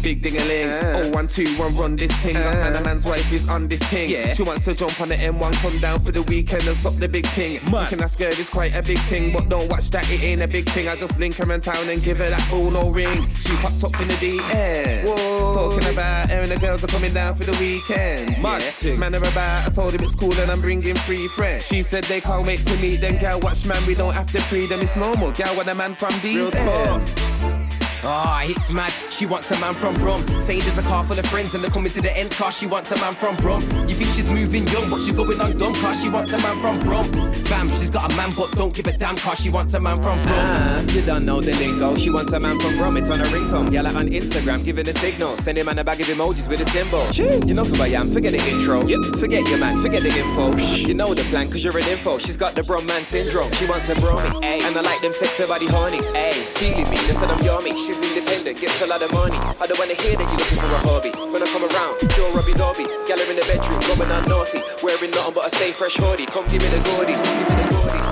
Big 0.01 0.21
ding 0.21 0.37
a 0.37 0.45
ling. 0.45 0.69
Oh, 0.69 1.11
one, 1.11 1.27
two, 1.27 1.47
one, 1.57 1.75
run 1.75 1.95
this 1.95 2.11
thing. 2.17 2.35
and 2.35 2.75
a 2.75 2.83
man's 2.83 3.05
wife 3.05 3.31
is 3.31 3.47
on 3.47 3.67
this 3.67 3.81
thing. 3.83 4.09
Yeah. 4.09 4.33
She 4.33 4.43
wants 4.43 4.65
to 4.65 4.73
jump 4.73 4.99
on 5.01 5.09
the 5.09 5.15
M1, 5.15 5.53
come 5.61 5.77
down 5.79 5.99
for 5.99 6.11
the 6.11 6.23
weekend 6.23 6.67
and 6.67 6.75
suck 6.75 6.95
the 6.95 7.07
big 7.07 7.25
thing. 7.27 7.53
You 7.53 7.87
can 7.87 8.01
ask 8.01 8.19
her, 8.19 8.29
it's 8.29 8.49
quite 8.49 8.75
a 8.75 8.81
big 8.83 8.99
thing, 8.99 9.31
but 9.33 9.49
don't 9.49 9.69
watch 9.69 9.89
that, 9.91 10.09
it 10.11 10.21
ain't 10.21 10.41
a 10.41 10.47
big 10.47 10.65
thing. 10.69 10.87
I 10.87 10.95
just 10.95 11.19
link 11.19 11.35
her 11.35 11.51
in 11.51 11.61
town 11.61 11.89
and 11.89 12.03
give 12.03 12.17
her 12.17 12.29
that 12.29 12.49
ball 12.49 12.69
no 12.71 12.89
ring. 12.89 13.27
She 13.33 13.55
popped 13.57 13.83
up 13.83 13.99
in 14.01 14.07
the 14.07 14.13
DM. 14.15 15.05
Whoa. 15.05 15.53
Talking 15.53 15.89
about 15.91 16.29
her 16.29 16.41
and 16.41 16.51
the 16.51 16.59
girls 16.73 16.83
are 16.83 16.87
coming 16.87 17.13
down 17.13 17.35
for 17.35 17.43
the 17.43 17.51
weekend. 17.59 18.41
Mad 18.41 18.63
yeah. 18.81 18.95
Man, 18.95 19.13
are 19.13 19.19
about, 19.19 19.67
I 19.67 19.71
told 19.71 19.93
him 19.93 20.01
it's 20.01 20.15
cool 20.15 20.33
and 20.39 20.49
I'm 20.49 20.59
bringing 20.59 20.95
free 20.95 21.27
friends. 21.27 21.67
She 21.67 21.83
said 21.83 22.03
they 22.05 22.19
can't 22.19 22.47
wait 22.47 22.59
to 22.65 22.75
meet 22.77 22.95
them. 22.95 23.17
girl, 23.19 23.39
watch 23.41 23.63
man, 23.67 23.85
we 23.85 23.93
don't 23.93 24.13
have 24.13 24.25
to 24.31 24.39
pre 24.49 24.65
them, 24.65 24.81
it's 24.81 24.95
normal. 24.95 25.31
Gal, 25.33 25.55
what 25.55 25.67
a 25.67 25.75
man 25.75 25.93
from 25.93 26.13
these 26.21 26.51
Real 26.51 26.63
ends. 26.63 27.82
Ah, 28.05 28.43
it's 28.43 28.69
mad. 28.69 28.91
She 29.09 29.25
wants 29.25 29.49
a 29.51 29.59
man 29.59 29.73
from 29.73 29.95
Brum. 29.95 30.19
Saying 30.41 30.59
there's 30.61 30.77
a 30.77 30.81
car 30.83 31.03
full 31.03 31.17
of 31.17 31.25
friends 31.27 31.53
and 31.55 31.63
they're 31.63 31.71
coming 31.71 31.91
to 31.91 32.01
the 32.01 32.15
ends 32.17 32.35
car. 32.35 32.51
She 32.51 32.67
wants 32.67 32.91
a 32.91 32.97
man 32.97 33.15
from 33.15 33.35
Brum. 33.37 33.61
You 33.87 33.95
think 33.95 34.11
she's 34.11 34.29
moving 34.29 34.67
young, 34.67 34.89
but 34.89 34.99
she's 34.99 35.13
going 35.13 35.39
on 35.39 35.57
dumb 35.57 35.73
car. 35.75 35.93
She 35.93 36.09
wants 36.09 36.33
a 36.33 36.37
man 36.39 36.59
from 36.59 36.79
Brum. 36.81 37.05
Fam, 37.47 37.69
she's 37.71 37.89
got 37.89 38.11
a 38.11 38.15
man, 38.15 38.31
but 38.35 38.51
don't 38.51 38.73
give 38.73 38.87
a 38.87 38.97
damn 38.97 39.15
car. 39.15 39.35
She 39.35 39.49
wants 39.49 39.73
a 39.73 39.79
man 39.79 39.95
from 39.97 40.21
Brum. 40.23 40.35
Ah, 40.45 40.81
you 40.89 41.01
don't 41.03 41.25
know 41.25 41.39
the 41.39 41.53
lingo. 41.53 41.95
She 41.95 42.09
wants 42.09 42.33
a 42.33 42.39
man 42.39 42.59
from 42.59 42.77
Rum. 42.77 42.97
It's 42.97 43.09
on 43.09 43.19
her 43.19 43.25
ringtone. 43.25 43.71
Yeah, 43.71 43.81
like 43.81 43.95
on 43.95 44.07
Instagram, 44.07 44.65
giving 44.65 44.87
a 44.87 44.93
signal. 44.93 45.37
Send 45.37 45.57
him 45.57 45.65
man 45.65 45.79
a 45.79 45.83
bag 45.83 46.01
of 46.01 46.07
emojis 46.07 46.49
with 46.49 46.59
a 46.59 46.65
symbol. 46.65 47.07
You 47.47 47.53
know 47.53 47.63
who 47.63 47.81
I 47.81 47.87
am. 47.87 48.09
Forget 48.09 48.33
the 48.33 48.43
intro. 48.49 48.85
Yep. 48.85 49.15
Forget 49.19 49.47
your 49.47 49.59
man. 49.59 49.81
Forget 49.81 50.01
the 50.01 50.09
info. 50.09 50.51
You 50.57 50.93
know 50.93 51.13
the 51.13 51.23
plan, 51.31 51.49
cause 51.49 51.63
you're 51.63 51.77
an 51.77 51.87
info. 51.87 52.17
She's 52.17 52.37
got 52.37 52.53
the 52.55 52.63
Brum 52.63 52.85
man 52.85 53.05
syndrome. 53.05 53.51
She 53.53 53.65
wants 53.65 53.87
a 53.87 53.95
bromie. 53.95 54.43
Ay. 54.43 54.59
And 54.67 54.75
I 54.75 54.81
like 54.81 54.99
them 54.99 55.13
sexy 55.13 55.45
body 55.45 55.67
hornies. 55.67 56.13
Ay. 56.13 56.33
Feeling 56.59 56.89
me, 56.89 56.97
listen, 57.07 57.29
I'm 57.29 57.41
yummy. 57.45 57.71
She's 57.71 57.92
is 57.93 58.01
independent, 58.01 58.57
gets 58.57 58.81
a 58.81 58.87
lot 58.87 59.01
of 59.01 59.11
money. 59.13 59.37
I 59.61 59.69
don't 59.69 59.77
wanna 59.77 59.93
hear 59.93 60.17
that 60.17 60.25
you're 60.25 60.41
looking 60.41 60.57
for 60.57 60.71
a 60.73 60.81
hobby. 60.89 61.11
When 61.29 61.41
I 61.41 61.47
come 61.53 61.61
around, 61.61 61.93
you're 62.17 62.31
Robbie 62.33 62.57
Dobby. 62.57 62.85
Gal 63.05 63.21
in 63.21 63.37
the 63.37 63.45
bedroom, 63.45 63.77
going 63.85 64.09
on 64.09 64.25
naughty. 64.25 64.59
Wearing 64.81 65.13
nothing 65.13 65.33
but 65.37 65.45
a 65.45 65.51
stay 65.53 65.71
fresh 65.71 65.97
hoodie. 66.01 66.25
Come 66.25 66.49
give 66.49 66.65
me 66.65 66.69
the 66.73 66.81
goodies, 66.81 67.21
give 67.21 67.37
me 67.37 67.53
the 67.53 67.67
goodies. 67.69 68.09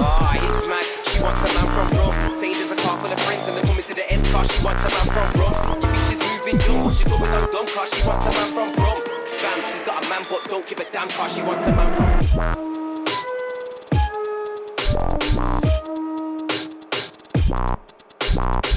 Ah, 0.00 0.32
oh, 0.32 0.40
it's 0.40 0.64
mad. 0.64 0.86
She 1.04 1.20
wants 1.20 1.44
a 1.44 1.50
man 1.52 1.68
from 1.68 1.88
Brum. 1.92 2.14
Say 2.32 2.56
there's 2.56 2.72
a 2.72 2.78
car 2.80 2.96
for 2.96 3.08
the 3.12 3.18
friends 3.28 3.44
and 3.44 3.54
they're 3.60 3.68
coming 3.68 3.84
to 3.84 3.94
the 3.94 4.06
end 4.08 4.24
car. 4.32 4.44
She 4.48 4.58
wants 4.64 4.84
a 4.88 4.90
man 4.96 5.06
from 5.12 5.28
Brum. 5.36 5.52
You 5.76 5.88
think 5.92 6.04
she's 6.08 6.22
moving 6.24 6.58
young, 6.64 6.80
but 6.80 6.94
she's 6.96 7.08
going 7.12 7.28
on 7.28 7.44
dumb 7.52 7.68
car. 7.68 7.86
She 7.92 8.00
wants 8.08 8.24
a 8.24 8.32
man 8.32 8.48
from 8.56 8.68
Brum. 8.72 8.98
Fam, 9.36 9.58
she's 9.68 9.84
got 9.84 10.00
a 10.00 10.04
man, 10.08 10.22
but 10.32 10.40
don't 10.48 10.64
give 10.64 10.80
a 10.80 10.86
damn 10.88 11.08
car. 11.12 11.28
She 11.28 11.42
wants 11.44 11.68
a 11.68 11.72
man 11.76 11.90
from. 11.92 12.08
Wow. 17.52 17.92
Bye. 18.34 18.72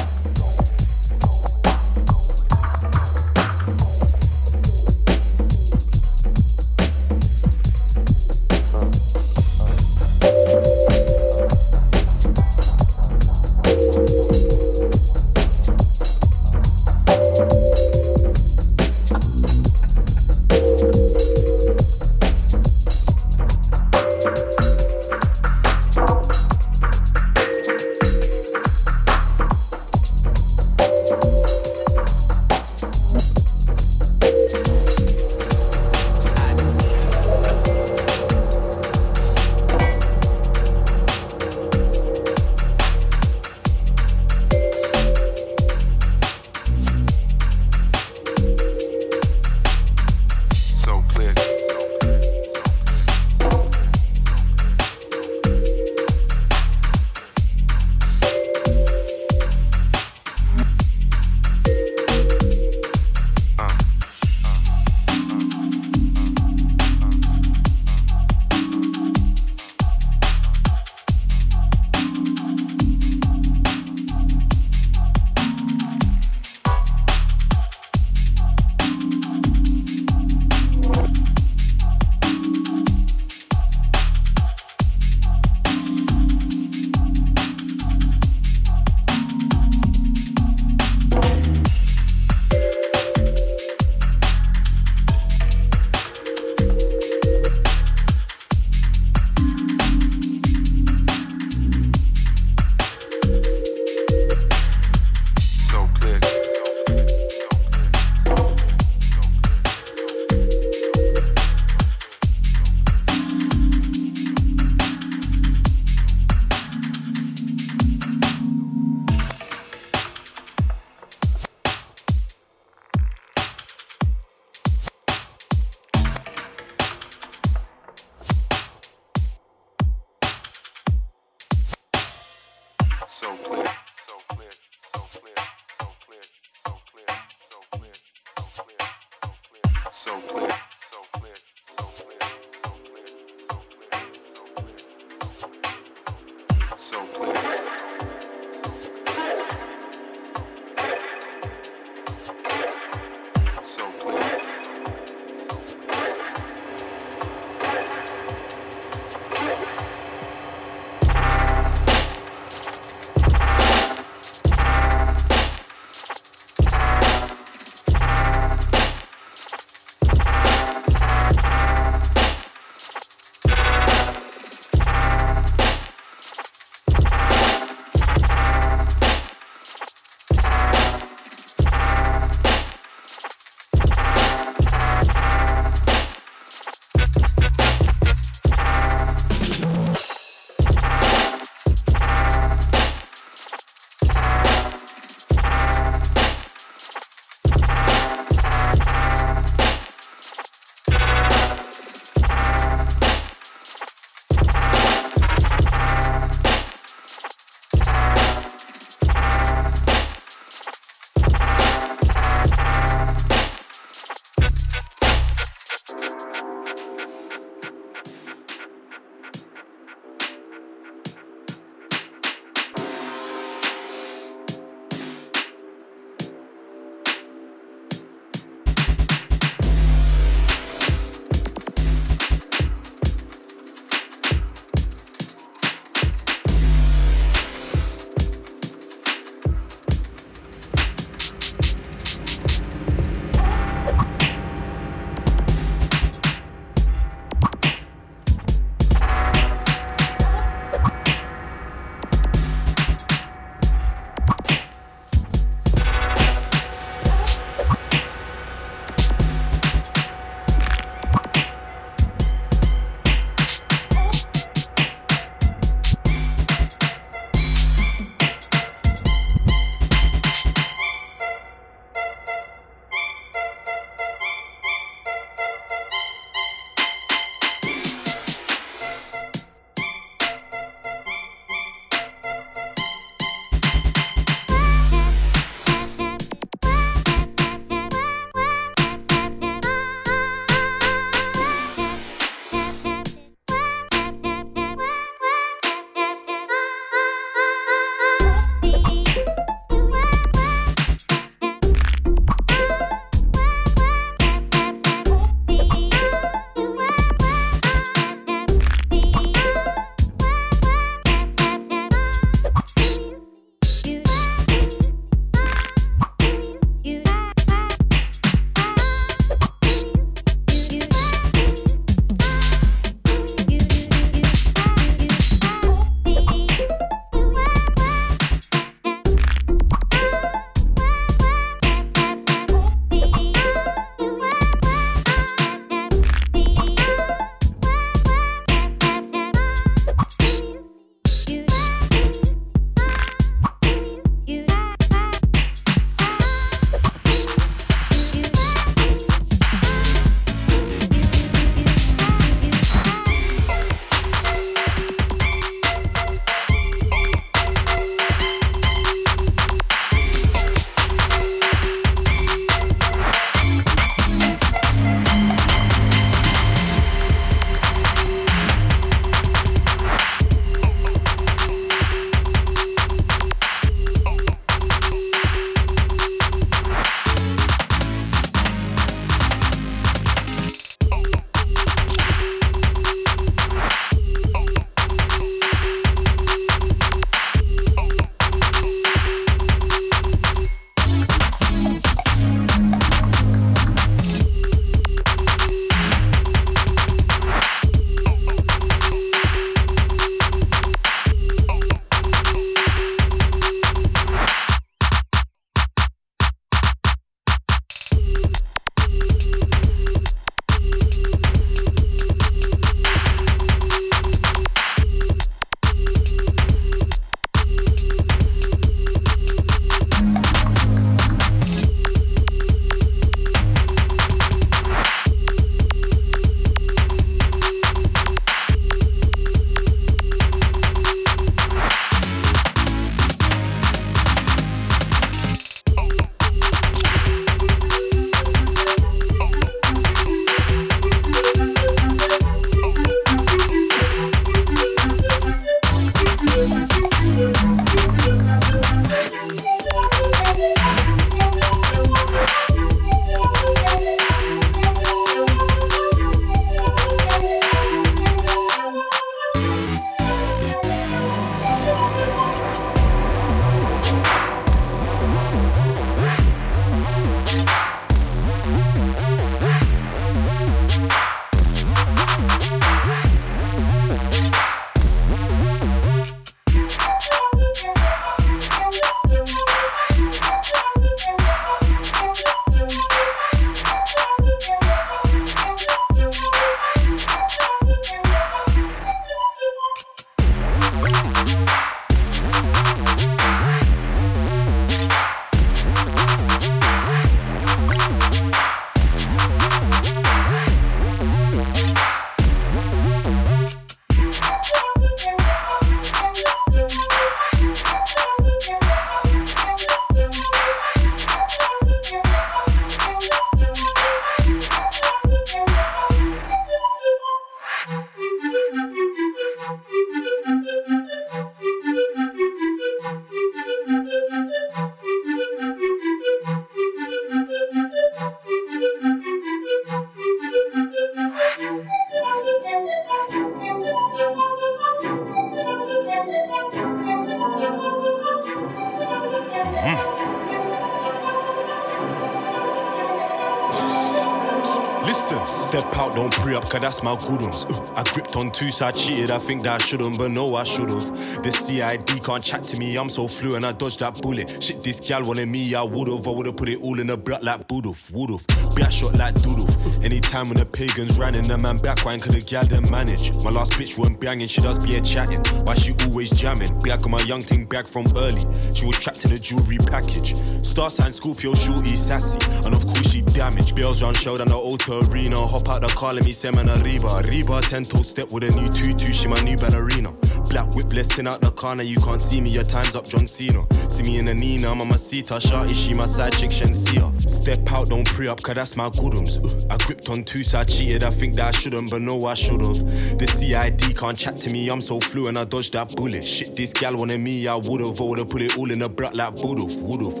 That's 546.66 546.82
my 546.82 546.96
goodums. 546.96 547.46
I 547.76 547.84
gripped 547.92 548.16
on 548.16 548.32
two, 548.32 548.50
so 548.50 548.66
I 548.66 548.72
cheated. 548.72 549.12
I 549.12 549.18
think 549.18 549.44
that 549.44 549.62
I 549.62 549.64
shouldn't, 549.64 549.96
but 549.98 550.10
no, 550.10 550.34
I 550.34 550.42
should've. 550.42 551.22
The 551.22 551.30
CID 551.30 552.02
can't 552.02 552.24
chat 552.24 552.42
to 552.48 552.58
me, 552.58 552.76
I'm 552.76 552.90
so 552.90 553.06
fluent, 553.06 553.44
I 553.44 553.52
dodged 553.52 553.78
that 553.80 554.02
bullet. 554.02 554.42
Shit, 554.42 554.64
this 554.64 554.80
gal 554.80 555.04
wanted 555.04 555.28
me, 555.28 555.54
I 555.54 555.62
would've. 555.62 556.08
I 556.08 556.10
would've 556.10 556.36
put 556.36 556.48
it 556.48 556.60
all 556.60 556.80
in 556.80 556.90
a 556.90 556.96
block 556.96 557.22
like 557.22 557.46
Buduf, 557.46 557.92
would've. 557.92 558.26
Be 558.56 558.62
a 558.62 558.70
shot 558.70 558.96
like 558.96 559.14
Doodoof. 559.14 559.84
Anytime 559.84 560.28
when 560.28 560.38
the 560.38 560.44
pagans 560.44 560.98
ran 560.98 561.14
in, 561.14 561.28
the 561.28 561.38
man 561.38 561.60
backwine, 561.60 562.02
cause 562.02 562.14
the 562.14 562.20
gal 562.20 562.42
didn't 562.42 562.68
manage. 562.68 563.14
My 563.22 563.30
last 563.30 563.52
bitch 563.52 563.78
wasn't 563.78 564.00
banging, 564.00 564.26
she 564.26 564.40
does 564.40 564.58
be 564.58 564.74
a 564.74 564.80
chatting. 564.80 565.20
Why 565.44 565.54
she 565.54 565.72
always 565.84 566.10
jamming? 566.10 566.50
Back 566.62 566.84
on 566.84 566.90
my 566.90 567.02
young 567.02 567.20
thing 567.20 567.44
back 567.44 567.68
from 567.68 567.86
early. 567.96 568.24
She 568.54 568.66
was 568.66 568.74
trapped 568.76 569.04
in 569.04 569.12
a 569.12 569.18
jewelry 569.18 569.58
package. 569.58 570.16
Star 570.44 570.68
sign 570.68 570.90
Scorpio, 570.90 571.34
shorty 571.34 571.76
sassy. 571.76 572.18
And 572.44 572.56
of 572.56 572.66
course 572.66 572.90
she 572.90 573.02
damaged. 573.16 573.56
Bills 573.56 573.82
run 573.82 573.94
showed 573.94 574.20
on 574.20 574.28
the 574.28 574.36
auto 574.36 574.82
arena. 574.90 575.26
Hop 575.26 575.48
out 575.48 575.62
the 575.62 575.68
car, 575.68 575.94
let 575.94 576.04
me 576.04 576.12
send 576.12 576.36
man 576.36 576.48
a 576.48 576.56
Reba. 576.56 577.02
Reba, 577.08 577.40
10 577.40 577.64
toe 577.64 577.82
step 577.82 578.10
with 578.10 578.24
a 578.24 578.30
new 578.30 578.48
tutu, 578.50 578.92
she 578.92 579.08
my 579.08 579.18
new 579.22 579.36
ballerina. 579.36 579.90
Black 580.28 580.54
whip 580.54 580.72
listing 580.72 581.06
out 581.06 581.20
the 581.22 581.30
corner, 581.30 581.62
you 581.62 581.78
can't 581.80 582.02
see 582.02 582.20
me, 582.20 582.28
your 582.28 582.44
time's 582.44 582.76
up, 582.76 582.86
John 582.86 583.06
Cena. 583.06 583.46
See 583.70 583.84
me 583.84 583.98
in 583.98 584.08
a 584.08 584.14
Nina, 584.14 584.54
Mama 584.54 584.76
Sita, 584.76 585.14
Shawty, 585.14 585.54
she 585.54 585.72
my 585.72 585.86
side 585.86 586.12
chick, 586.12 586.30
Shensia. 586.30 586.92
Step 587.08 587.50
out, 587.50 587.70
don't 587.70 587.86
pre 587.86 588.06
up, 588.06 588.22
cause 588.22 588.34
that's 588.34 588.54
my 588.54 588.68
goodums. 588.70 589.16
Uh, 589.16 589.46
I 589.48 589.56
gripped 589.64 589.88
on 589.88 590.04
two, 590.04 590.22
so 590.22 590.40
I 590.40 590.44
cheated, 590.44 590.84
I 590.84 590.90
think 590.90 591.16
that 591.16 591.34
I 591.34 591.38
shouldn't, 591.38 591.70
but 591.70 591.80
no, 591.80 592.04
I 592.04 592.14
should've. 592.14 592.98
The 592.98 593.06
CID 593.06 593.76
can't 593.78 593.96
chat 593.96 594.18
to 594.18 594.30
me, 594.30 594.50
I'm 594.50 594.60
so 594.60 594.78
fluent, 594.78 595.16
I 595.16 595.24
dodged 595.24 595.54
that 595.54 595.74
bullet. 595.74 596.04
Shit, 596.04 596.36
this 596.36 596.52
gal 596.52 596.76
wanted 596.76 597.00
me, 597.00 597.26
I 597.26 597.36
would've, 597.36 597.80
I 597.80 597.84
would've 597.84 598.08
put 598.10 598.20
it 598.20 598.36
all 598.36 598.50
in 598.50 598.60
a 598.60 598.68
brat 598.68 598.94
like 598.94 599.14
Would've, 599.14 599.62
would've. 599.62 600.00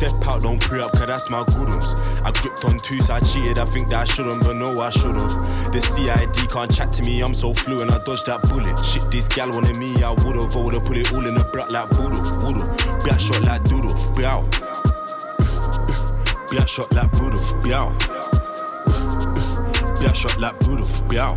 Step 0.00 0.28
out, 0.28 0.42
don't 0.42 0.58
pre 0.58 0.80
up, 0.80 0.92
cause 0.92 1.06
that's 1.08 1.28
my 1.28 1.44
goodums. 1.44 1.92
I 2.24 2.30
gripped 2.32 2.64
on 2.64 2.78
two, 2.78 2.98
so 3.00 3.12
I 3.12 3.20
cheated. 3.20 3.58
I 3.58 3.66
think 3.66 3.90
that 3.90 3.98
I 3.98 4.04
shouldn't, 4.04 4.42
but 4.42 4.56
no, 4.56 4.80
I 4.80 4.88
should've. 4.88 5.30
The 5.72 5.78
CID 5.78 6.50
can't 6.50 6.74
chat 6.74 6.90
to 6.94 7.02
me, 7.02 7.20
I'm 7.20 7.34
so 7.34 7.52
fluent, 7.52 7.90
I 7.90 7.98
dodged 7.98 8.24
that 8.24 8.40
bullet. 8.48 8.82
Shit, 8.82 9.10
this 9.10 9.28
gal 9.28 9.50
wanted 9.50 9.76
me, 9.76 10.02
I 10.02 10.12
would've, 10.12 10.56
I 10.56 10.64
would've 10.64 10.84
put 10.86 10.96
it 10.96 11.12
all 11.12 11.26
in 11.26 11.36
a 11.36 11.44
brat 11.44 11.70
like 11.70 11.90
would've, 11.90 12.42
would've. 12.42 13.04
Be 13.04 13.10
shot 13.18 13.42
like 13.42 13.62
doodle, 13.64 13.92
be 14.16 14.24
out. 14.24 14.50
Be 16.50 16.66
shot 16.66 16.94
like 16.94 17.10
Budov, 17.12 17.62
be 17.62 17.74
out. 17.74 17.92
Be 20.00 20.14
shot 20.14 20.40
like 20.40 20.58
Budov, 20.60 21.10
be 21.10 21.18
out. 21.18 21.36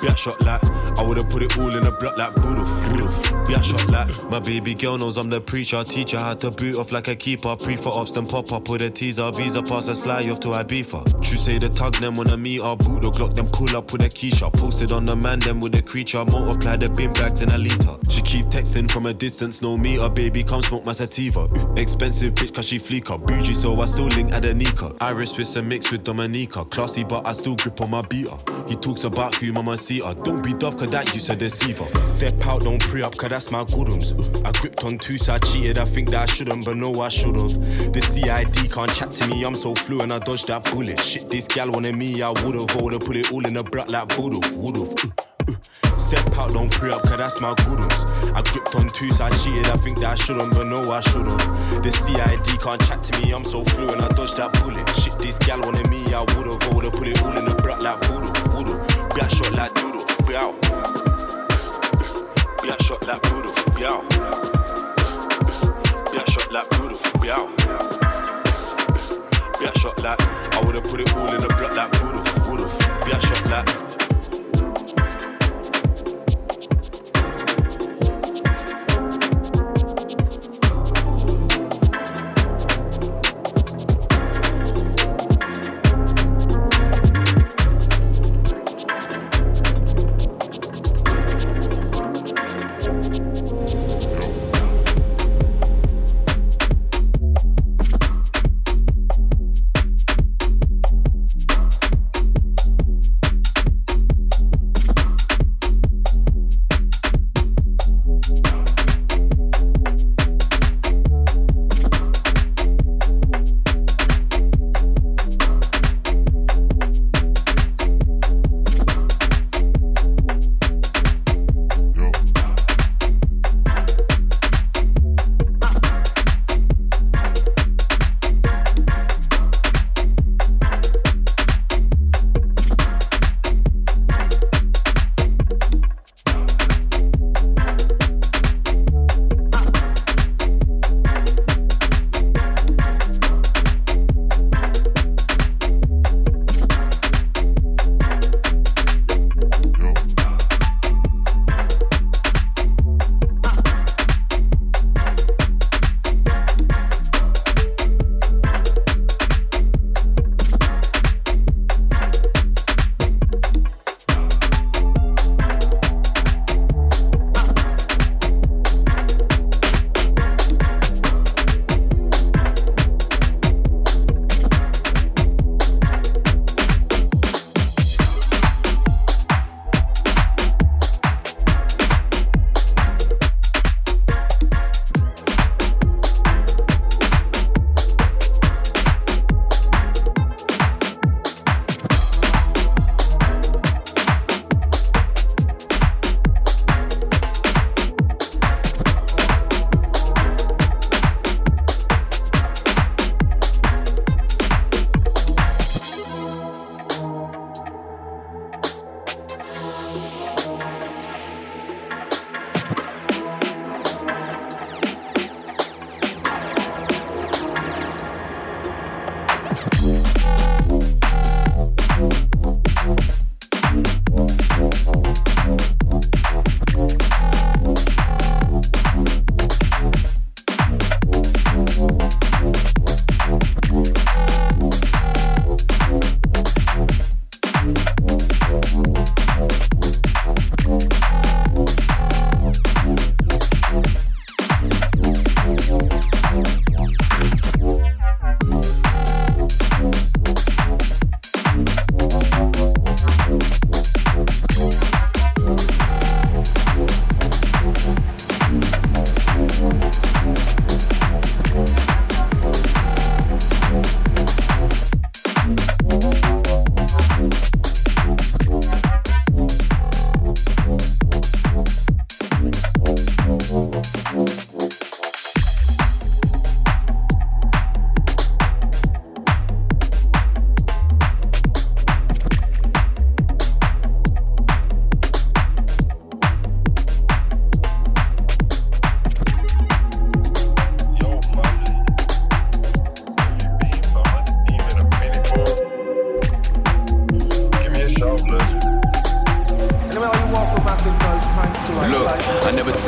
Be 0.00 0.14
shot 0.14 0.40
like 0.46 0.62
I 0.96 1.02
would've 1.02 1.28
put 1.28 1.42
it 1.42 1.58
all 1.58 1.74
in 1.74 1.84
a 1.84 1.90
block 1.90 2.16
like 2.16 2.32
Budov, 2.34 2.82
Budov. 2.84 3.23
Be 3.46 3.54
a 3.54 3.62
shot 3.62 3.86
like 3.88 4.30
my 4.30 4.40
baby 4.40 4.74
girl 4.74 4.98
knows 4.98 5.16
I'm 5.16 5.30
the 5.30 5.40
preacher. 5.40 5.84
Teacher 5.84 6.18
had 6.18 6.40
to 6.40 6.50
boot 6.50 6.78
off 6.78 6.92
like 6.92 7.08
a 7.08 7.14
keeper. 7.14 7.54
Pre 7.56 7.76
for 7.76 7.92
ops, 7.96 8.12
then 8.12 8.26
pop 8.26 8.52
up 8.52 8.68
with 8.68 8.82
a 8.82 8.90
teaser. 8.90 9.30
Visa 9.32 9.62
pass, 9.62 9.86
let's 9.86 10.00
fly 10.00 10.28
off 10.30 10.40
to 10.40 10.48
Ibiza. 10.48 11.04
True 11.22 11.38
say 11.38 11.58
the 11.58 11.68
tug, 11.68 11.94
them 11.96 12.14
when 12.14 12.28
I 12.28 12.36
meet 12.36 12.62
her. 12.62 12.74
Boot 12.74 13.02
the 13.02 13.10
Glock, 13.10 13.34
then 13.34 13.46
pull 13.48 13.76
up 13.76 13.92
with 13.92 14.02
a 14.02 14.08
keysha. 14.08 14.52
Posted 14.54 14.92
on 14.92 15.04
the 15.04 15.14
man, 15.14 15.40
then 15.40 15.60
with 15.60 15.74
a 15.74 15.82
creature. 15.82 16.24
Multiply 16.24 16.76
the 16.76 16.88
bin 16.88 17.12
bags 17.12 17.42
in 17.42 17.50
a 17.50 17.58
liter. 17.58 17.96
She 18.08 18.22
keep 18.22 18.46
texting 18.46 18.90
from 18.90 19.06
a 19.06 19.14
distance, 19.14 19.60
no 19.62 19.76
meter. 19.76 20.08
Baby, 20.08 20.42
come 20.42 20.62
smoke 20.62 20.84
my 20.84 20.92
sativa. 20.92 21.46
Expensive 21.76 22.34
bitch, 22.34 22.54
cause 22.54 22.66
she 22.66 22.78
fleeker. 22.78 23.18
Bougie, 23.18 23.54
so 23.54 23.80
I 23.80 23.86
still 23.86 24.06
link 24.06 24.32
Adenika. 24.32 24.96
Irish 25.00 25.36
with 25.36 25.54
and 25.56 25.68
mix 25.68 25.90
with 25.92 26.02
Dominica. 26.02 26.64
Classy, 26.64 27.04
but 27.04 27.26
I 27.26 27.32
still 27.32 27.56
grip 27.56 27.80
on 27.80 27.90
my 27.90 28.02
beater. 28.02 28.36
He 28.66 28.74
talks 28.74 29.04
about 29.04 29.34
who 29.36 29.52
mama 29.52 29.76
see 29.76 30.00
her. 30.00 30.14
Don't 30.14 30.42
be 30.42 30.54
tough, 30.54 30.76
cause 30.76 30.90
that 30.90 31.14
you's 31.14 31.28
a 31.28 31.36
deceiver. 31.36 31.84
Step 32.02 32.34
out, 32.46 32.62
don't 32.62 32.80
pre 32.80 33.02
up, 33.02 33.16
cause 33.16 33.30
that's 33.34 33.50
my 33.50 33.64
goodums. 33.64 34.12
Ooh, 34.12 34.42
I 34.44 34.52
gripped 34.52 34.84
on 34.84 34.96
two, 34.96 35.18
so 35.18 35.34
I 35.34 35.38
cheated. 35.38 35.76
I 35.78 35.84
think 35.84 36.10
that 36.10 36.30
I 36.30 36.32
shouldn't, 36.32 36.64
but 36.64 36.76
no, 36.76 37.00
I 37.00 37.08
should've. 37.08 37.52
The 37.92 38.00
CID 38.00 38.70
can't 38.70 38.94
chat 38.94 39.10
to 39.10 39.26
me, 39.26 39.42
I'm 39.42 39.56
so 39.56 39.74
fluent, 39.74 40.12
I 40.12 40.20
dodged 40.20 40.46
that 40.46 40.62
bullet. 40.70 41.00
Shit, 41.00 41.28
this 41.30 41.48
gal 41.48 41.68
wanted 41.68 41.96
me, 41.96 42.22
I 42.22 42.30
would've, 42.30 42.72
would've 42.76 43.00
put 43.00 43.16
it 43.16 43.32
all 43.32 43.44
in 43.44 43.56
a 43.56 43.64
brat 43.64 43.88
like 43.88 44.16
would've, 44.16 44.56
would've. 44.56 44.94
Ooh, 45.04 45.12
ooh. 45.50 45.98
Step 45.98 46.38
out, 46.38 46.52
don't 46.52 46.70
pre 46.70 46.92
up, 46.92 47.02
cause 47.02 47.16
that's 47.16 47.40
my 47.40 47.54
goodums. 47.54 48.04
I 48.36 48.42
gripped 48.52 48.72
on 48.76 48.86
two, 48.86 49.10
so 49.10 49.24
I 49.24 49.30
cheated. 49.38 49.66
I 49.66 49.78
think 49.78 49.98
that 49.98 50.12
I 50.12 50.14
shouldn't, 50.14 50.54
but 50.54 50.68
no, 50.68 50.92
I 50.92 51.00
should've. 51.00 51.36
The 51.82 51.90
CID 51.90 52.60
can't 52.60 52.80
chat 52.86 53.02
to 53.02 53.20
me, 53.20 53.32
I'm 53.32 53.44
so 53.44 53.64
fluent, 53.64 54.00
I 54.00 54.08
dodged 54.10 54.36
that 54.36 54.52
bullet. 54.62 54.88
Shit, 55.00 55.18
this 55.18 55.38
gal 55.40 55.58
wanted 55.58 55.90
me, 55.90 56.04
I 56.14 56.20
would've, 56.20 56.72
would've 56.72 56.92
put 56.92 57.08
it 57.08 57.20
all 57.20 57.36
in 57.36 57.48
a 57.48 57.54
brat 57.56 57.82
like 57.82 58.00
would've. 58.10 59.12
Be 59.12 59.20
a 59.20 59.28
shot 59.28 59.52
like 59.54 59.74
doodle, 59.74 60.06
be 60.28 60.36
out. 60.36 61.13
Shot 63.04 63.22
like 63.22 63.30
doodle, 63.30 63.52
be 63.76 63.84
out. 63.84 64.08
Be 66.10 66.16
a 66.16 66.30
shot 66.30 66.50
like 66.50 66.68
doodle, 66.70 66.98
be 67.20 67.30
out. 67.30 67.54
Be 69.58 69.66
a 69.66 69.78
shot 69.78 70.02
like 70.02 70.20
I 70.54 70.62
would've 70.64 70.84
put 70.84 71.00
it 71.00 71.12
all 71.12 71.28
in 71.34 71.44
a 71.44 71.48
block 71.48 71.76
like 71.76 71.92
would've, 72.02 72.48
would've. 72.48 72.78
Be 73.04 73.12
a 73.12 73.20
shot 73.20 73.44
like. 73.50 73.93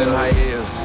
still 0.06 0.16
hiatus. 0.16 0.84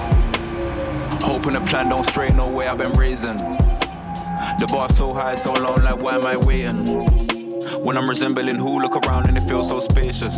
Hoping 1.23 1.53
the 1.53 1.61
plan 1.61 1.89
don't 1.89 2.06
stray 2.06 2.30
no 2.30 2.48
way 2.48 2.65
I've 2.65 2.80
been 2.80 2.93
raising. 2.93 3.38
The 3.38 4.68
bar 4.72 4.89
so 4.89 5.14
high, 5.14 5.35
so 5.35 5.53
low, 5.53 5.76
like 5.76 6.02
why 6.02 6.15
am 6.15 6.26
I 6.26 6.35
waiting? 6.35 6.88
When 7.84 7.98
I'm 7.98 8.10
resembling 8.10 8.56
who, 8.56 8.80
look 8.80 8.95
around 9.06 9.27
and 9.27 9.38
it 9.38 9.41
feels 9.41 9.69
so 9.69 9.80
spacious 9.80 10.35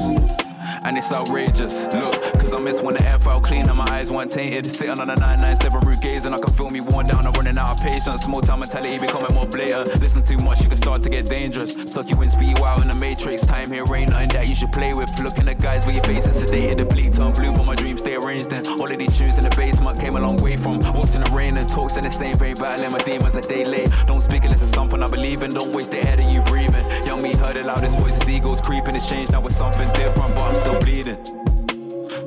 and 0.85 0.97
it's 0.97 1.11
outrageous. 1.11 1.85
Look, 1.93 2.22
cause 2.34 2.53
I 2.53 2.60
miss 2.60 2.81
when 2.81 2.95
the 2.95 3.03
air 3.05 3.19
felt 3.19 3.43
clean 3.43 3.68
and 3.68 3.77
my 3.77 3.85
eyes 3.89 4.11
weren't 4.11 4.31
tainted. 4.31 4.72
Sitting 4.72 4.99
on 4.99 5.10
a 5.10 5.15
997 5.15 5.80
route 5.88 6.01
gazing, 6.01 6.34
I 6.34 6.38
can 6.38 6.53
feel 6.53 6.69
me 6.69 6.81
worn 6.81 7.07
down, 7.07 7.26
I'm 7.26 7.34
running 7.34 7.57
out 7.57 7.72
of 7.72 7.80
patience. 7.80 8.23
Small 8.23 8.41
town 8.41 8.60
mentality 8.60 8.99
becoming 8.99 9.34
more 9.34 9.47
blatant. 9.47 9.99
Listen 9.99 10.23
too 10.23 10.38
much, 10.38 10.61
you 10.61 10.69
can 10.69 10.77
start 10.77 11.03
to 11.03 11.10
get 11.10 11.26
dangerous. 11.30 11.72
Suck 11.91 12.10
you 12.10 12.22
in, 12.22 12.30
speed 12.30 12.60
out 12.60 12.81
in 12.81 12.88
the 12.88 12.95
matrix. 12.95 13.45
Time 13.45 13.72
here 13.72 13.85
ain't 13.95 14.10
nothing 14.10 14.30
that 14.30 14.47
you 14.47 14.55
should 14.55 14.72
play 14.72 14.93
with. 14.93 15.10
Looking 15.19 15.47
at 15.47 15.60
guys 15.60 15.85
where 15.85 15.95
your 15.95 16.03
face 16.03 16.26
is 16.26 16.43
sedated, 16.43 16.77
the 16.77 16.85
bleed 16.85 17.14
turn 17.14 17.31
blue, 17.31 17.51
but 17.53 17.65
my 17.65 17.76
dreams 17.76 18.01
stay 18.01 18.15
arranged. 18.15 18.49
Then 18.49 18.68
all 18.68 18.91
of 18.91 18.97
these 18.97 19.18
tunes 19.18 19.38
in 19.38 19.43
the 19.43 19.55
basement 19.55 19.99
came 19.99 20.15
a 20.15 20.22
long 20.22 20.38
way 20.38 20.57
from 20.57 20.80
walks 20.93 21.15
in 21.15 21.23
the 21.23 21.31
rain 21.31 21.57
and 21.57 21.69
talks 21.69 21.97
in 21.97 22.03
the 22.03 22.11
same 22.11 22.38
vein, 22.38 22.55
battling 22.55 22.91
my 22.91 22.97
demons 22.99 23.35
a 23.35 23.41
day 23.41 23.65
late. 23.65 23.89
Don't 24.05 24.22
speak 24.22 24.43
unless 24.43 24.61
it's 24.61 24.72
something 24.72 25.01
I 25.01 25.07
believe 25.07 25.43
in. 25.43 25.53
Don't 25.53 25.73
waste 25.73 25.91
the 25.91 25.99
air 26.07 26.15
that 26.18 26.31
you 26.31 26.41
breathing. 26.41 26.85
Young 27.05 27.22
me 27.22 27.34
heard 27.34 27.57
it 27.57 27.65
loudest 27.65 27.97
voices, 27.97 28.30
egos 28.30 28.61
creeping. 28.61 28.95
It's 28.95 29.10
changed 29.10 29.31
now 29.31 29.41
with 29.41 29.55
something 29.55 29.88
different, 29.93 30.35
but 30.35 30.43
I'm 30.43 30.55
still 30.55 30.73
bleeding. 30.80 31.18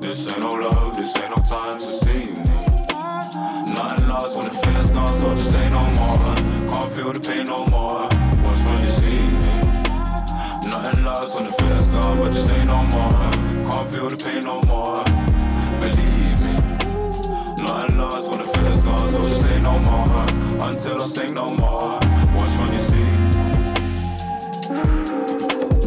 This 0.01 0.29
ain't 0.29 0.41
no 0.41 0.55
love, 0.55 0.97
this 0.97 1.17
ain't 1.17 1.31
no 1.31 1.43
time 1.43 1.79
to 1.79 1.87
see 1.87 2.31
me. 2.31 2.43
Nothing 3.75 4.09
lost 4.09 4.37
when 4.37 4.47
the 4.47 4.59
feeling's 4.63 4.91
gone, 4.91 5.13
so 5.21 5.35
just 5.35 5.51
say 5.51 5.69
no 5.71 5.83
more. 5.99 6.35
Can't 6.69 6.91
feel 6.91 7.13
the 7.13 7.21
pain 7.21 7.47
no 7.47 7.67
more. 7.67 8.03
Watch 8.45 8.61
when 8.67 8.83
you 8.83 8.89
see 8.89 9.23
me. 9.43 9.55
Nothing 10.71 11.05
lost 11.05 11.35
when 11.35 11.47
the 11.47 11.53
feeling's 11.59 11.89
gone, 11.89 12.23
but 12.23 12.33
just 12.33 12.49
say 12.49 12.65
no 12.65 12.83
more. 12.85 13.31
Can't 13.67 13.87
feel 13.89 14.09
the 14.09 14.17
pain 14.17 14.45
no 14.45 14.63
more. 14.63 15.03
Believe 15.81 16.41
me. 16.47 16.55
Nothing 17.65 17.99
lost 17.99 18.29
when 18.29 18.39
the 18.43 18.49
feeling's 18.55 18.83
gone, 18.83 19.11
so 19.11 19.19
just 19.19 19.43
say 19.43 19.61
no 19.61 19.79
more. 19.79 20.27
Until 20.69 21.03
I 21.03 21.07
sing 21.07 21.35
no 21.35 21.51
more. 21.51 21.99
Watch 22.35 22.59
when 22.59 22.73
you 22.73 22.79
see. 22.79 23.06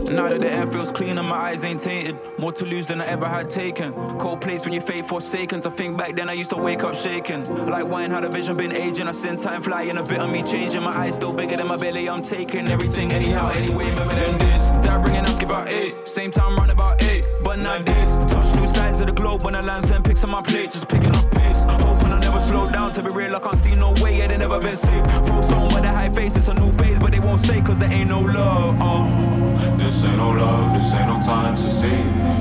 Now 0.10 0.28
that 0.28 0.40
the 0.40 0.52
air 0.52 0.66
feels 0.66 0.92
clean 0.92 1.18
and 1.18 1.28
my 1.28 1.36
eyes 1.36 1.64
ain't 1.64 1.80
tainted, 1.80 2.20
more 2.38 2.52
to 2.54 2.66
lose 2.66 2.88
than 2.88 3.00
I 3.00 3.06
ever 3.06 3.28
had 3.28 3.50
taken. 3.50 3.94
Cold 4.18 4.42
place 4.42 4.66
when 4.66 4.74
your 4.74 4.82
fate 4.82 5.06
forsaken. 5.06 5.62
To 5.62 5.72
think 5.72 5.98
back 5.98 6.16
then, 6.16 6.30
I 6.30 6.34
used 6.34 6.50
to 6.50 6.58
wake 6.58 6.84
up 6.84 6.96
shaking. 6.96 7.44
Like 7.68 7.86
wine, 7.86 8.12
had 8.12 8.24
a 8.24 8.30
vision 8.30 8.58
been 8.58 8.76
aging. 8.76 9.08
I 9.08 9.12
seen 9.12 9.38
time 9.38 9.62
flying, 9.62 9.98
a 9.98 10.04
bit 10.04 10.20
of 10.20 10.32
me 10.32 10.42
changing. 10.42 10.82
My 10.82 10.98
eyes 10.98 11.16
still 11.16 11.34
bigger 11.34 11.58
than 11.58 11.68
my 11.68 11.78
belly. 11.78 12.10
I'm 12.10 12.22
taking 12.22 12.68
everything 12.70 13.12
anyhow, 13.12 13.52
anyway. 13.52 13.90
Moving 13.92 14.08
them 14.08 14.38
days. 14.40 14.72
Dad 14.82 15.04
bringing 15.04 15.26
us 15.26 15.38
give 15.38 15.52
out 15.52 15.72
eight. 15.72 15.96
Same 16.08 16.32
time, 16.32 16.58
round 16.58 16.72
about 16.72 17.02
eight. 17.04 17.28
But 17.44 17.60
nowadays, 17.60 18.10
touch 18.32 18.56
new 18.56 18.68
sides 18.68 19.02
of 19.02 19.08
the 19.08 19.14
globe 19.14 19.44
when 19.44 19.56
I 19.56 19.62
land 19.62 19.86
send 19.86 20.06
pics 20.06 20.24
on 20.24 20.32
my 20.32 20.42
plate, 20.42 20.72
just 20.72 20.88
picking 20.88 21.16
up 21.16 21.30
pace. 21.32 21.62
Hoping 21.62 22.12
I 22.12 22.20
never 22.20 22.42
slow 22.42 22.66
down 22.66 22.90
to 22.94 23.04
be 23.04 23.10
real. 23.14 23.36
I 23.36 23.40
can't 23.40 23.56
see 23.56 23.76
no 23.76 23.94
way, 24.02 24.18
yeah, 24.18 24.28
they 24.28 24.38
never 24.38 24.60
been 24.60 24.76
safe. 24.76 25.06
Throw 25.26 25.42
stone 25.42 25.68
with 25.68 25.86
a 25.86 25.92
high 25.92 26.10
face, 26.10 26.36
it's 26.36 26.48
a 26.48 26.54
new 26.54 26.72
phase, 26.74 27.00
but 27.00 27.12
they 27.12 27.20
won't 27.20 27.42
say 27.42 27.62
cause 27.62 27.78
there 27.80 27.92
ain't 27.92 28.10
no 28.10 28.22
love. 28.22 28.82
Uh. 28.82 29.39
This 29.78 30.04
ain't 30.06 30.18
no 30.18 30.30
love, 30.32 30.74
this 30.74 30.94
ain't 30.94 31.08
no 31.08 31.20
time 31.22 31.56
to 31.56 31.62
see 31.62 32.04
me. 32.24 32.36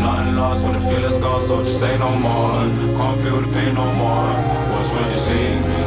Nothing 0.00 0.34
lost 0.34 0.64
when 0.64 0.72
the 0.72 0.80
feeling's 0.80 1.18
gone, 1.18 1.42
so 1.46 1.62
just 1.62 1.78
say 1.78 1.98
no 1.98 2.10
more. 2.16 2.62
Can't 2.96 3.20
feel 3.20 3.40
the 3.40 3.52
pain 3.52 3.74
no 3.74 3.92
more. 3.92 4.32
Watch 4.72 4.90
when 4.94 5.10
you 5.10 5.20
see 5.28 5.50
me. 5.68 5.82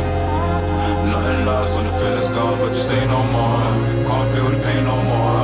Nothing 1.11 1.45
lost 1.45 1.75
when 1.75 1.85
the 1.85 1.93
feeling's 1.99 2.29
gone, 2.29 2.59
but 2.59 2.73
just 2.73 2.87
say 2.87 3.05
no 3.05 3.23
more. 3.35 3.67
Can't 4.07 4.27
feel 4.33 4.49
the 4.49 4.59
pain 4.63 4.83
no 4.85 4.97
more. 5.11 5.43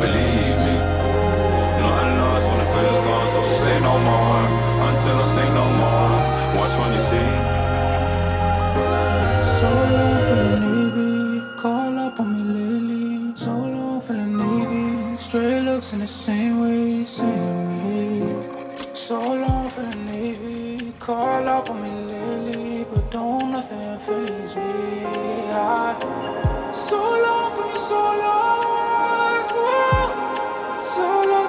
Believe 0.00 0.56
me. 0.66 0.76
Nothing 1.82 2.12
lost 2.22 2.44
when 2.48 2.58
the 2.62 2.68
feeling's 2.72 3.02
gone, 3.08 3.28
so 3.34 3.42
just 3.42 3.60
say 3.60 3.78
no 3.80 3.94
more. 4.08 4.42
Until 4.88 5.16
I 5.20 5.26
say 5.36 5.48
no 5.60 5.66
more. 5.80 6.14
Watch 6.58 6.74
when 6.80 6.92
you 6.92 7.02
see. 7.10 7.30
So 7.36 7.41
in 15.90 15.98
the 15.98 16.06
same 16.06 16.60
way, 16.60 17.04
same 17.04 17.84
way. 17.84 18.74
So 18.94 19.18
long 19.20 19.68
for 19.68 19.82
the 19.82 19.96
Navy, 19.96 20.92
call 20.98 21.48
up 21.48 21.68
on 21.70 21.82
me 21.82 21.90
lately, 21.90 22.84
but 22.84 23.10
don't 23.10 23.50
nothing 23.50 23.98
phase 23.98 24.54
me. 24.56 24.62
I, 25.50 25.98
so 26.72 26.98
long 27.24 27.52
for 27.52 27.66
me, 27.66 27.78
so 27.90 28.00
long, 28.22 29.44
ooh, 29.52 30.84
so 30.84 31.06
long 31.30 31.41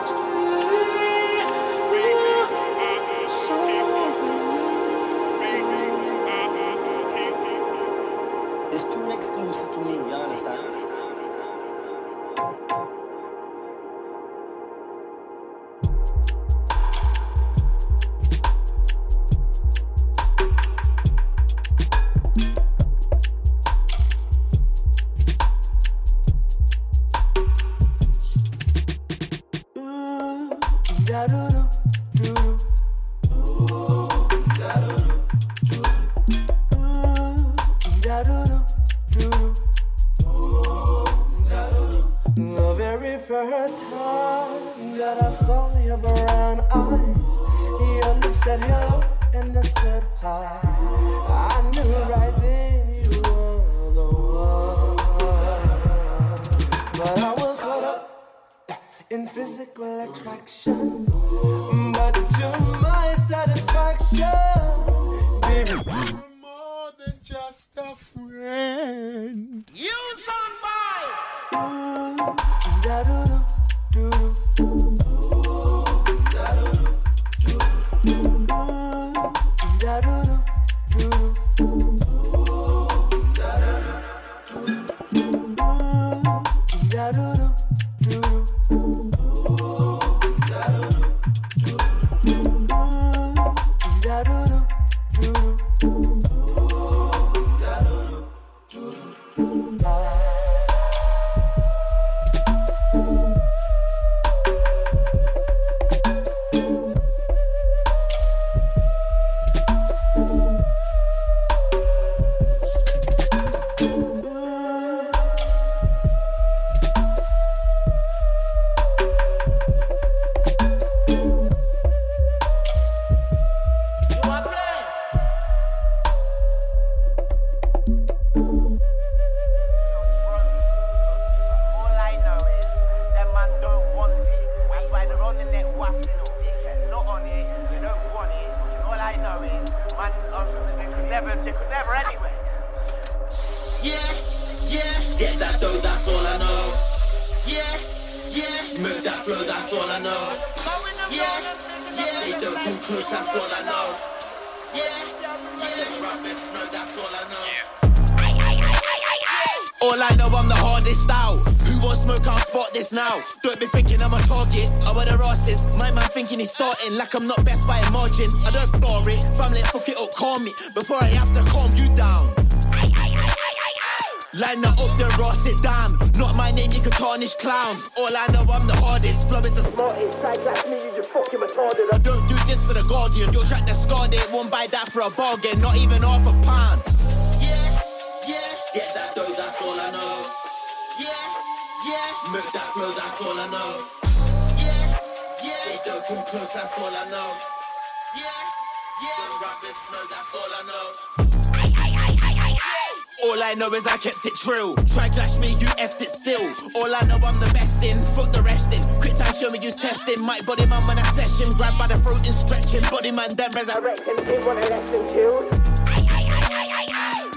i 213.56 213.80
reckon 213.80 214.16
they 214.26 214.40
wanna 214.40 214.62
let 214.62 214.86
them 214.88 215.14
kill. 215.14 215.42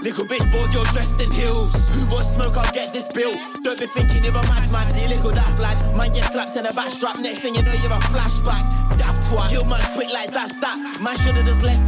Little 0.01 0.25
bitch, 0.25 0.51
boy, 0.51 0.65
you're 0.73 0.85
dressed 0.85 1.21
in 1.21 1.31
heels. 1.31 1.73
Who 1.89 2.09
wants 2.09 2.33
smoke? 2.33 2.57
I'll 2.57 2.71
get 2.73 2.91
this 2.91 3.07
bill. 3.13 3.33
Don't 3.61 3.79
be 3.79 3.85
thinking 3.85 4.23
you're 4.23 4.33
a 4.33 4.41
madman, 4.49 4.89
you 4.97 5.09
little 5.09 5.31
that 5.31 5.49
flag, 5.57 5.77
Man, 5.95 6.11
get 6.13 6.31
slapped 6.31 6.55
in 6.55 6.63
the 6.63 6.73
back 6.73 6.89
strap. 6.91 7.19
Next 7.19 7.39
thing 7.39 7.53
you 7.55 7.61
know, 7.61 7.73
you're 7.73 7.91
a 7.91 8.01
flashback. 8.09 8.65
Daft 8.97 9.21
twat. 9.29 9.49
Kill 9.49 9.65
man 9.65 9.81
quick 9.93 10.11
like 10.11 10.31
that's 10.31 10.59
that. 10.59 10.77
Man 11.01 11.17
should've 11.17 11.45
just 11.45 11.61
left 11.61 11.86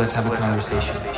let's 0.00 0.12
have 0.12 0.24
a 0.24 0.34
conversation. 0.34 1.09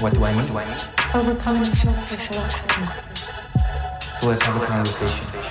What 0.00 0.14
do 0.14 0.22
I 0.24 0.32
mean? 0.32 0.48
Overcoming 1.12 1.64
social 1.64 1.92
social 1.92 2.38
awkwardness. 2.38 3.02
So 4.20 4.28
let's 4.28 4.42
have 4.42 4.62
a 4.62 4.66
conversation. 4.66 5.48